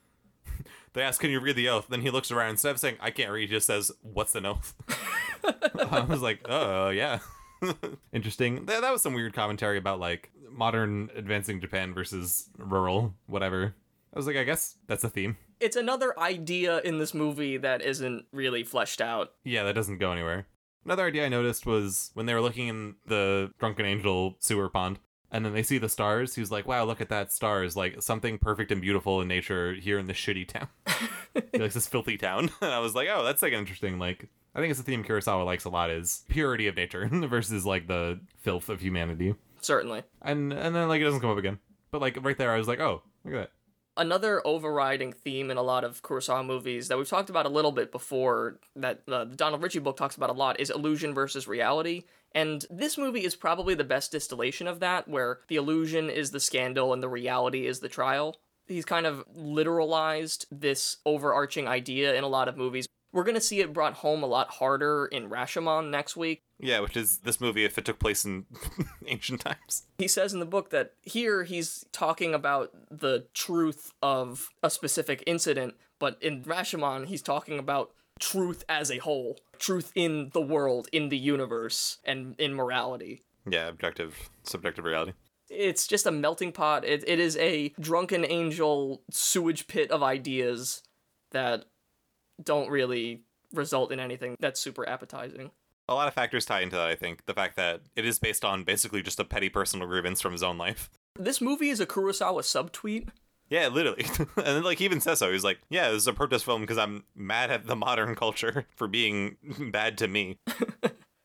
[0.93, 3.11] they ask, "Can you read the oath?" Then he looks around instead of saying, "I
[3.11, 4.73] can't read," he just says, "What's an oath?"
[5.45, 7.19] I was like, "Oh yeah."
[8.13, 8.67] Interesting.
[8.67, 13.75] That, that was some weird commentary about like modern advancing Japan versus rural, whatever.
[14.15, 15.37] I was like, I guess that's a theme.
[15.61, 19.33] It's another idea in this movie that isn't really fleshed out.
[19.45, 20.47] Yeah, that doesn't go anywhere.
[20.85, 24.99] Another idea I noticed was when they were looking in the Drunken Angel sewer pond.
[25.33, 26.35] And then they see the stars.
[26.35, 27.75] He's like, "Wow, look at that stars!
[27.75, 30.69] Like something perfect and beautiful in nature here in this shitty town,
[31.53, 33.99] he likes this filthy town." And I was like, "Oh, that's like an interesting.
[33.99, 37.65] Like, I think it's a theme Kurosawa likes a lot is purity of nature versus
[37.65, 40.03] like the filth of humanity." Certainly.
[40.21, 41.59] And and then like it doesn't come up again.
[41.91, 43.53] But like right there, I was like, "Oh, look at that."
[43.95, 47.73] Another overriding theme in a lot of Kurosawa movies that we've talked about a little
[47.73, 51.47] bit before, that uh, the Donald Richie book talks about a lot, is illusion versus
[51.47, 52.05] reality.
[52.35, 56.41] And this movie is probably the best distillation of that, where the illusion is the
[56.41, 58.37] scandal and the reality is the trial.
[58.67, 62.87] He's kind of literalized this overarching idea in a lot of movies.
[63.13, 66.43] We're going to see it brought home a lot harder in Rashomon next week.
[66.59, 68.47] Yeah, which is this movie if it took place in
[69.07, 69.85] ancient times.
[69.99, 75.23] He says in the book that here he's talking about the truth of a specific
[75.27, 80.89] incident, but in Rashomon he's talking about truth as a whole, truth in the world,
[80.93, 83.25] in the universe, and in morality.
[83.49, 85.13] Yeah, objective, subjective reality.
[85.51, 86.85] It's just a melting pot.
[86.85, 90.83] It, it is a drunken angel sewage pit of ideas
[91.33, 91.65] that
[92.43, 95.51] don't really result in anything that's super appetizing.
[95.89, 97.27] A lot of factors tie into that, I think.
[97.27, 100.43] The fact that it is based on basically just a petty personal grievance from his
[100.43, 100.91] own life.
[101.19, 103.09] This movie is a Kurosawa subtweet.
[103.51, 104.07] Yeah, literally.
[104.19, 105.31] and then, like, he even says so.
[105.31, 108.67] He's like, yeah, this is a protest film because I'm mad at the modern culture
[108.77, 109.37] for being
[109.71, 110.39] bad to me.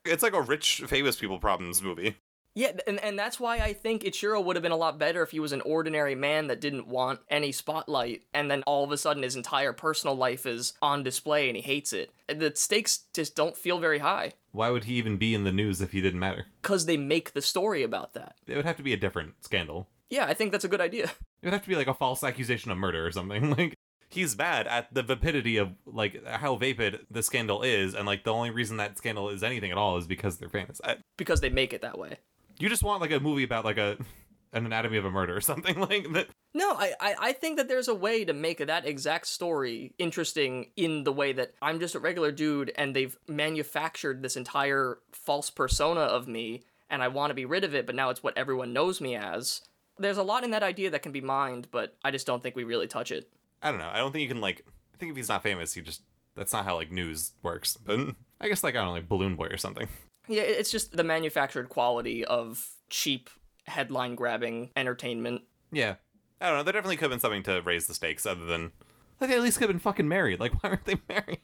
[0.03, 2.17] it's like a rich, famous people problems movie.
[2.57, 5.29] Yeah, and, and that's why I think Ichiro would have been a lot better if
[5.29, 8.97] he was an ordinary man that didn't want any spotlight, and then all of a
[8.97, 12.11] sudden his entire personal life is on display and he hates it.
[12.27, 14.33] The stakes just don't feel very high.
[14.53, 16.47] Why would he even be in the news if he didn't matter?
[16.63, 18.37] Because they make the story about that.
[18.47, 19.87] It would have to be a different scandal.
[20.09, 21.11] Yeah, I think that's a good idea.
[21.43, 23.51] It would have to be like a false accusation of murder or something.
[23.57, 23.75] Like
[24.09, 28.33] he's bad at the vapidity of like how vapid the scandal is, and like the
[28.33, 30.81] only reason that scandal is anything at all is because they're famous.
[30.83, 32.17] I, Because they make it that way.
[32.59, 33.97] You just want like a movie about like a
[34.53, 36.27] an anatomy of a murder or something like that.
[36.53, 40.71] No, I, I, I think that there's a way to make that exact story interesting
[40.75, 45.49] in the way that I'm just a regular dude and they've manufactured this entire false
[45.49, 48.37] persona of me and I want to be rid of it, but now it's what
[48.37, 49.61] everyone knows me as.
[49.99, 52.55] There's a lot in that idea that can be mined, but I just don't think
[52.55, 53.29] we really touch it.
[53.61, 53.89] I don't know.
[53.91, 56.01] I don't think you can, like, I think if he's not famous, he just,
[56.35, 57.75] that's not how, like, news works.
[57.75, 57.99] But
[58.39, 59.87] I guess like I don't know, like Balloon Boy or something.
[60.27, 63.29] Yeah, it's just the manufactured quality of cheap
[63.65, 65.41] headline grabbing entertainment.
[65.71, 65.95] Yeah.
[66.39, 66.63] I don't know.
[66.63, 68.71] There definitely could have been something to raise the stakes other than,
[69.19, 70.39] Like they at least could have been fucking married.
[70.39, 71.39] Like why aren't they married?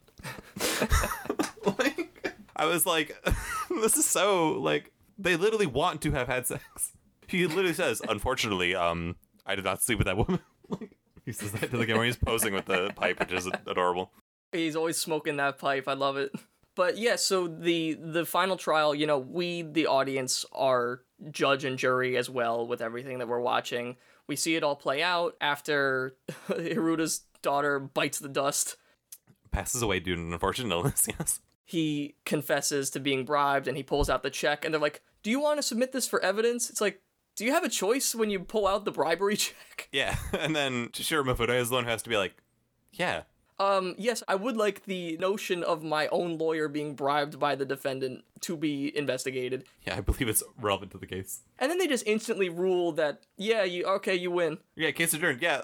[1.80, 2.04] like
[2.56, 3.16] I was like,
[3.82, 6.94] this is so, like, they literally want to have had sex.
[7.28, 9.16] he literally says, unfortunately, um,
[9.46, 10.40] I did not sleep with that woman.
[10.70, 12.06] Like, he says that to the camera.
[12.06, 14.12] he's posing with the pipe, which is adorable.
[14.52, 15.88] He's always smoking that pipe.
[15.88, 16.32] I love it.
[16.76, 21.78] But yeah, so the the final trial, you know, we the audience are judge and
[21.78, 23.98] jury as well with everything that we're watching.
[24.28, 26.16] We see it all play out after
[26.48, 28.78] Hiruta's daughter bites the dust.
[29.52, 31.42] Passes away due to an unfortunate illness, yes.
[31.66, 35.30] He confesses to being bribed and he pulls out the check and they're like, "Do
[35.30, 37.02] you want to submit this for evidence?" It's like,
[37.36, 40.90] "Do you have a choice when you pull out the bribery check?" Yeah, and then
[40.90, 42.34] Shishiro Mafuda is the one who has to be like,
[42.94, 43.24] yeah,
[43.60, 47.66] Um, yes, I would like the notion of my own lawyer being bribed by the
[47.66, 49.66] defendant to be investigated.
[49.86, 51.42] Yeah, I believe it's relevant to the case.
[51.60, 54.58] And then they just instantly rule that, yeah, you okay, you win.
[54.76, 55.42] Yeah, case adjourned.
[55.42, 55.62] Yeah.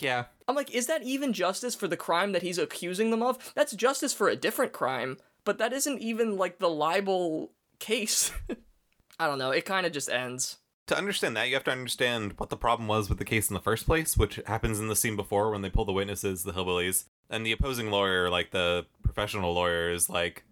[0.00, 0.24] Yeah.
[0.46, 3.52] I'm like, is that even justice for the crime that he's accusing them of?
[3.54, 8.32] That's justice for a different crime, but that isn't even like the libel case.
[9.20, 10.58] I don't know, it kind of just ends.
[10.88, 13.54] To understand that, you have to understand What the problem was with the case in
[13.54, 16.52] the first place, which happens in the scene before when they pull the witnesses, the
[16.52, 20.44] hillbillies, and the opposing lawyer, like the professional lawyer, is like,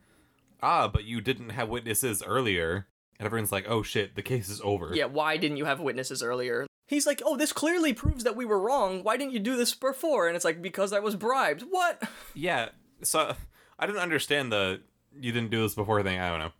[0.62, 2.86] ah, but you didn't have witnesses earlier.
[3.18, 4.90] And everyone's like, oh shit, the case is over.
[4.94, 6.66] Yeah, why didn't you have witnesses earlier?
[6.86, 9.02] He's like, oh, this clearly proves that we were wrong.
[9.02, 10.26] Why didn't you do this before?
[10.28, 11.62] And it's like, because I was bribed.
[11.70, 12.02] What?
[12.34, 12.68] Yeah.
[13.02, 13.34] So
[13.78, 14.82] I didn't understand the
[15.18, 16.20] you didn't do this before thing.
[16.20, 16.52] I don't know.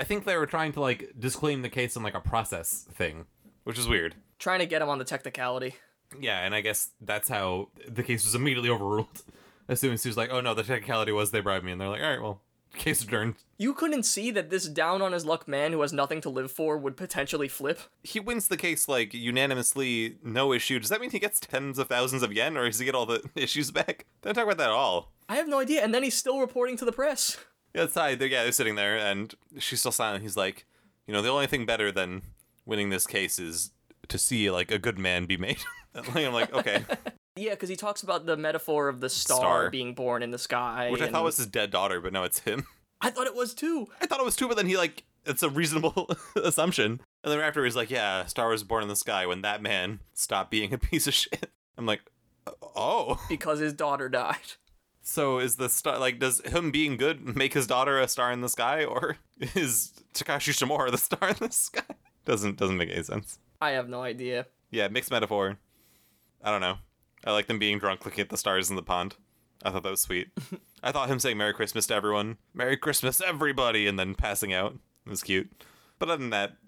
[0.00, 3.26] I- think they were trying to like disclaim the case on like a process thing.
[3.64, 4.14] which is weird.
[4.38, 5.74] Trying to get him on the technicality.
[6.18, 9.22] Yeah, and I guess that's how the case was immediately overruled.
[9.68, 11.80] As soon as he was like, "Oh no, the technicality was they bribed me," and
[11.80, 12.40] they're like, "All right, well,
[12.74, 16.20] case adjourned." You couldn't see that this down on his luck man who has nothing
[16.22, 17.80] to live for would potentially flip.
[18.02, 20.78] He wins the case like unanimously, no issue.
[20.78, 23.04] Does that mean he gets tens of thousands of yen, or does he get all
[23.04, 24.06] the issues back?
[24.22, 25.12] Don't talk about that at all.
[25.28, 25.82] I have no idea.
[25.84, 27.36] And then he's still reporting to the press.
[27.74, 30.22] Yeah, they're, yeah, they're sitting there, and she's still silent.
[30.22, 30.66] He's like,
[31.06, 32.22] you know, the only thing better than
[32.66, 33.70] winning this case is
[34.08, 35.58] to see like a good man be made.
[35.94, 36.84] I'm like, okay,
[37.38, 39.70] Yeah, because he talks about the metaphor of the star, Star.
[39.70, 40.90] being born in the sky.
[40.90, 42.66] which I and- thought was his dead daughter, but no, it's him.
[43.00, 43.86] I thought it was too.
[44.00, 47.00] I thought it was too, but then he like It's a reasonable assumption.
[47.22, 50.00] And then after he's like, yeah, Star was Born in the Sky when that man
[50.14, 51.50] stopped being a piece of shit.
[51.76, 52.00] I'm like,
[52.76, 53.24] oh.
[53.28, 54.36] because his daughter died.
[55.08, 58.42] So is the star like does him being good make his daughter a star in
[58.42, 59.16] the sky or
[59.54, 61.80] is Takashi Shimura the star in the sky?
[62.26, 63.38] Doesn't doesn't make any sense.
[63.58, 64.44] I have no idea.
[64.70, 65.56] Yeah, mixed metaphor.
[66.44, 66.76] I don't know.
[67.24, 69.16] I like them being drunk looking at the stars in the pond.
[69.64, 70.28] I thought that was sweet.
[70.82, 74.74] I thought him saying Merry Christmas to everyone, Merry Christmas everybody, and then passing out.
[75.06, 75.50] It was cute.
[75.98, 76.58] But other than that,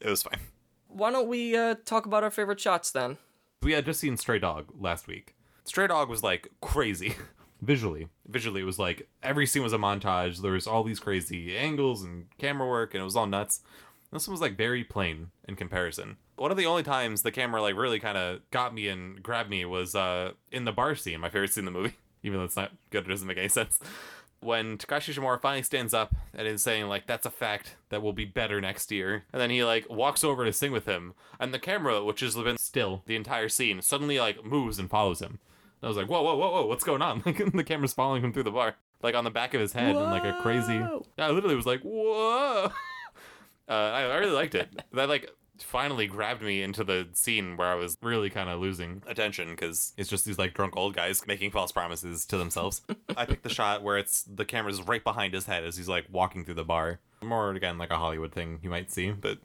[0.00, 0.40] it was fine.
[0.88, 3.18] Why don't we uh, talk about our favorite shots then?
[3.60, 5.34] We had just seen Stray Dog last week.
[5.64, 7.14] Stray Dog was like crazy
[7.64, 8.08] visually.
[8.26, 10.40] Visually, it was like every scene was a montage.
[10.40, 13.60] There was all these crazy angles and camera work, and it was all nuts.
[14.12, 16.16] This one was like very plain in comparison.
[16.36, 19.50] One of the only times the camera like really kind of got me and grabbed
[19.50, 21.94] me was uh in the bar scene, my favorite scene in the movie.
[22.22, 23.78] Even though it's not good, it doesn't make any sense.
[24.40, 28.12] When Takashi Shimura finally stands up and is saying like that's a fact that will
[28.12, 31.52] be better next year, and then he like walks over to sing with him, and
[31.52, 35.38] the camera, which has been still the entire scene, suddenly like moves and follows him.
[35.82, 37.22] I was like, whoa, whoa, whoa, whoa, what's going on?
[37.26, 39.96] Like the camera's following him through the bar, like on the back of his head,
[39.96, 40.82] and like a crazy.
[41.18, 42.70] I literally was like, whoa.
[43.66, 44.68] Uh, I, I really liked it.
[44.92, 49.02] That like finally grabbed me into the scene where I was really kind of losing
[49.06, 52.82] attention because it's just these like drunk old guys making false promises to themselves.
[53.16, 56.06] I picked the shot where it's the camera's right behind his head as he's like
[56.10, 57.00] walking through the bar.
[57.22, 59.38] More again like a Hollywood thing you might see, but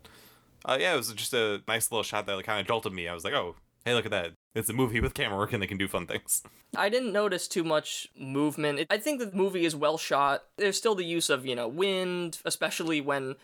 [0.65, 3.07] uh, yeah, it was just a nice little shot that like, kind of jolted me.
[3.07, 3.55] I was like, oh,
[3.85, 4.33] hey, look at that.
[4.55, 6.41] It's a movie with camera work and they can do fun things.
[6.75, 8.79] I didn't notice too much movement.
[8.79, 10.43] It- I think the movie is well shot.
[10.57, 13.35] There's still the use of, you know, wind, especially when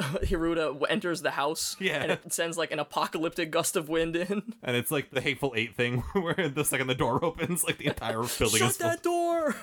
[0.00, 2.02] Hiruta enters the house Yeah.
[2.02, 4.54] and it sends like an apocalyptic gust of wind in.
[4.62, 7.86] And it's like the Hateful Eight thing where the second the door opens, like the
[7.86, 8.88] entire building Shut is full.
[8.88, 9.56] that door!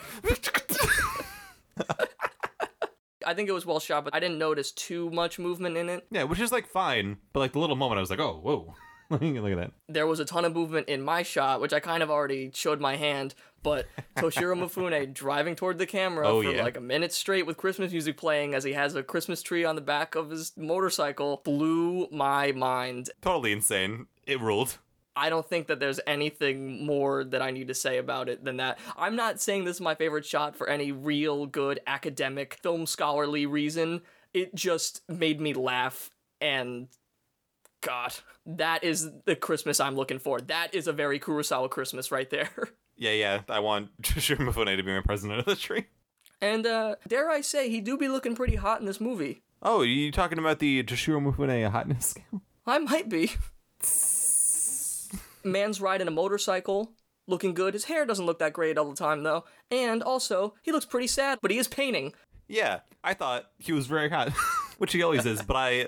[3.25, 6.07] I think it was well shot, but I didn't notice too much movement in it.
[6.11, 8.73] Yeah, which is like fine, but like the little moment, I was like, oh, whoa,
[9.09, 9.71] look at that.
[9.89, 12.79] There was a ton of movement in my shot, which I kind of already showed
[12.81, 13.85] my hand, but
[14.17, 16.63] Toshiro Mifune driving toward the camera Oh, for yeah.
[16.63, 19.75] like a minute straight with Christmas music playing as he has a Christmas tree on
[19.75, 23.09] the back of his motorcycle blew my mind.
[23.21, 24.07] Totally insane.
[24.25, 24.77] It ruled.
[25.15, 28.57] I don't think that there's anything more that I need to say about it than
[28.57, 28.77] that.
[28.95, 33.47] I'm not saying this is my favorite shot for any real good academic film scholarly
[33.47, 34.01] reason.
[34.33, 36.87] It just made me laugh and
[37.81, 38.13] God,
[38.45, 40.41] that is the Christmas I'm looking for.
[40.41, 42.49] That is a very Kurosawa Christmas right there.
[42.99, 43.41] Yeah, yeah.
[43.47, 45.85] I want Toshiro Mifune to be my president of the tree.
[46.41, 49.43] And uh dare I say, he do be looking pretty hot in this movie.
[49.61, 52.41] Oh, you talking about the Toshiro Mifune hotness scale?
[52.65, 53.33] I might be.
[55.43, 56.93] Man's riding a motorcycle,
[57.27, 57.75] looking good.
[57.75, 59.45] His hair doesn't look that great all the time though.
[59.69, 62.13] And also, he looks pretty sad, but he is painting.
[62.47, 64.31] Yeah, I thought he was very hot,
[64.79, 65.41] which he always is.
[65.41, 65.81] But I,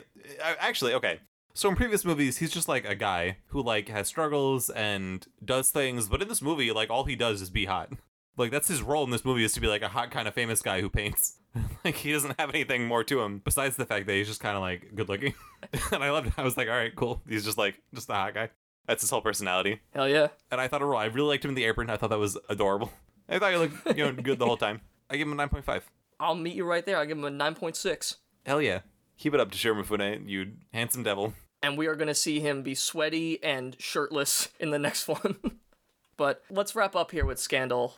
[0.44, 1.20] I actually okay.
[1.54, 5.70] So in previous movies, he's just like a guy who like has struggles and does
[5.70, 6.08] things.
[6.08, 7.91] But in this movie, like all he does is be hot.
[8.38, 10.34] Like that's his role in this movie is to be like a hot kind of
[10.34, 11.38] famous guy who paints.
[11.84, 14.56] like he doesn't have anything more to him besides the fact that he's just kind
[14.56, 15.34] of like good looking.
[15.91, 16.34] and I loved it.
[16.38, 17.22] I was like, all right, cool.
[17.28, 18.50] He's just like just a hot guy.
[18.88, 19.82] That's his whole personality.
[19.93, 20.28] Hell yeah.
[20.50, 21.89] And I thought overall, I really liked him in the apron.
[21.89, 22.91] I thought that was adorable.
[23.30, 24.82] I thought he looked you know good the whole time.
[25.10, 25.89] I give him a nine point five.
[26.20, 26.97] I'll meet you right there.
[26.97, 28.18] I give him a 9.6.
[28.45, 28.80] Hell yeah.
[29.20, 31.34] Keep it up Toshiro Mifune, you handsome devil.
[31.61, 35.38] And we are going to see him be sweaty and shirtless in the next one.
[36.17, 37.97] but let's wrap up here with Scandal.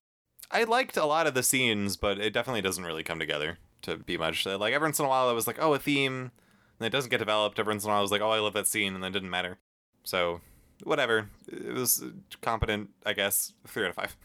[0.49, 3.97] I liked a lot of the scenes, but it definitely doesn't really come together to
[3.97, 4.45] be much.
[4.45, 6.31] Like every once in a while, I was like, oh, a theme,
[6.79, 7.59] and it doesn't get developed.
[7.59, 9.11] Every once in a while, I was like, oh, I love that scene, and then
[9.11, 9.59] it didn't matter.
[10.03, 10.41] So,
[10.83, 11.29] whatever.
[11.47, 12.03] It was
[12.41, 13.53] competent, I guess.
[13.67, 14.17] Three out of five.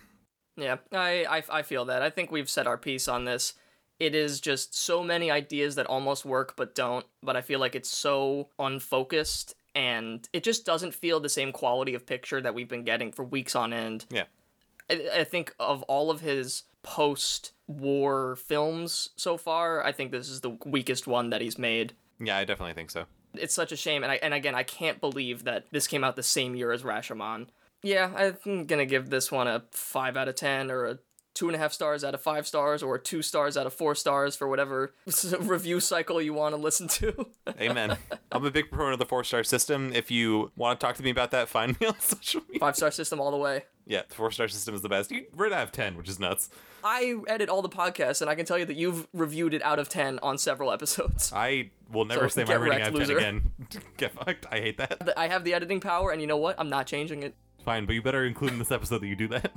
[0.57, 2.01] Yeah, I, I, I feel that.
[2.01, 3.53] I think we've said our piece on this.
[3.99, 7.75] It is just so many ideas that almost work but don't, but I feel like
[7.75, 12.69] it's so unfocused and it just doesn't feel the same quality of picture that we've
[12.69, 14.07] been getting for weeks on end.
[14.11, 14.25] Yeah.
[14.91, 20.29] I, I think of all of his post war films so far, I think this
[20.31, 21.95] is the weakest one that he's made.
[22.19, 23.05] Yeah, I definitely think so.
[23.35, 26.17] It's such a shame, and I and again, I can't believe that this came out
[26.17, 27.49] the same year as Rashomon.
[27.83, 30.99] Yeah, I'm gonna give this one a five out of ten, or a
[31.37, 33.95] two and a half stars out of five stars, or two stars out of four
[33.95, 34.95] stars for whatever
[35.41, 37.27] review cycle you want to listen to.
[37.61, 37.97] Amen.
[38.33, 39.93] I'm a big proponent of the four star system.
[39.93, 42.59] If you want to talk to me about that, find me on social media.
[42.59, 43.65] five star system all the way.
[43.87, 45.13] Yeah, the four star system is the best.
[45.13, 46.51] You rate out of 10, which is nuts.
[46.83, 49.79] I edit all the podcasts, and I can tell you that you've reviewed it out
[49.79, 51.33] of ten on several episodes.
[51.35, 53.53] I will never So, say my rating wrecked, out of 10 again.
[53.97, 54.47] Get fucked.
[54.51, 55.13] I hate that.
[55.17, 56.55] I have the editing power, and you know what?
[56.59, 57.35] I'm not changing it.
[57.65, 59.53] Fine, but you better include in this episode that you do that.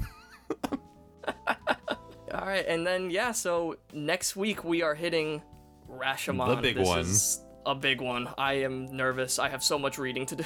[2.34, 5.42] All right, and then yeah, so next week we are hitting
[5.90, 6.56] Rashomon.
[6.56, 7.00] The big this one.
[7.00, 8.30] is a big one.
[8.38, 9.40] I am nervous.
[9.40, 10.46] I have so much reading to do.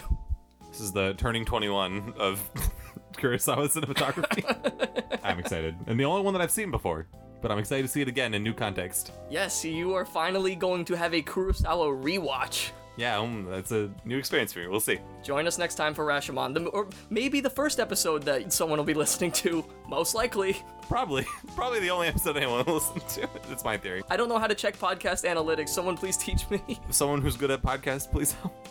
[0.70, 2.50] This is the turning 21 of
[3.14, 5.20] Kurosawa cinematography.
[5.24, 5.76] I'm excited.
[5.86, 7.08] And the only one that I've seen before.
[7.42, 9.12] But I'm excited to see it again in new context.
[9.30, 12.72] Yes, you are finally going to have a Kurosawa rewatch.
[12.96, 14.68] Yeah, um, that's a new experience for me.
[14.68, 15.00] We'll see.
[15.24, 18.86] Join us next time for Rashomon, the, or maybe the first episode that someone will
[18.86, 19.66] be listening to.
[19.88, 20.58] Most likely.
[20.88, 21.26] Probably.
[21.56, 23.30] Probably the only episode anyone will listen to.
[23.50, 24.04] That's my theory.
[24.10, 25.70] I don't know how to check podcast analytics.
[25.70, 26.62] Someone please teach me.
[26.90, 28.68] Someone who's good at podcasts, please help.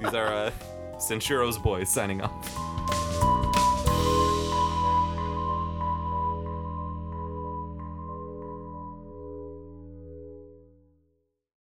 [0.00, 0.50] These are uh,
[0.96, 3.47] Sanshiro's Boys signing off.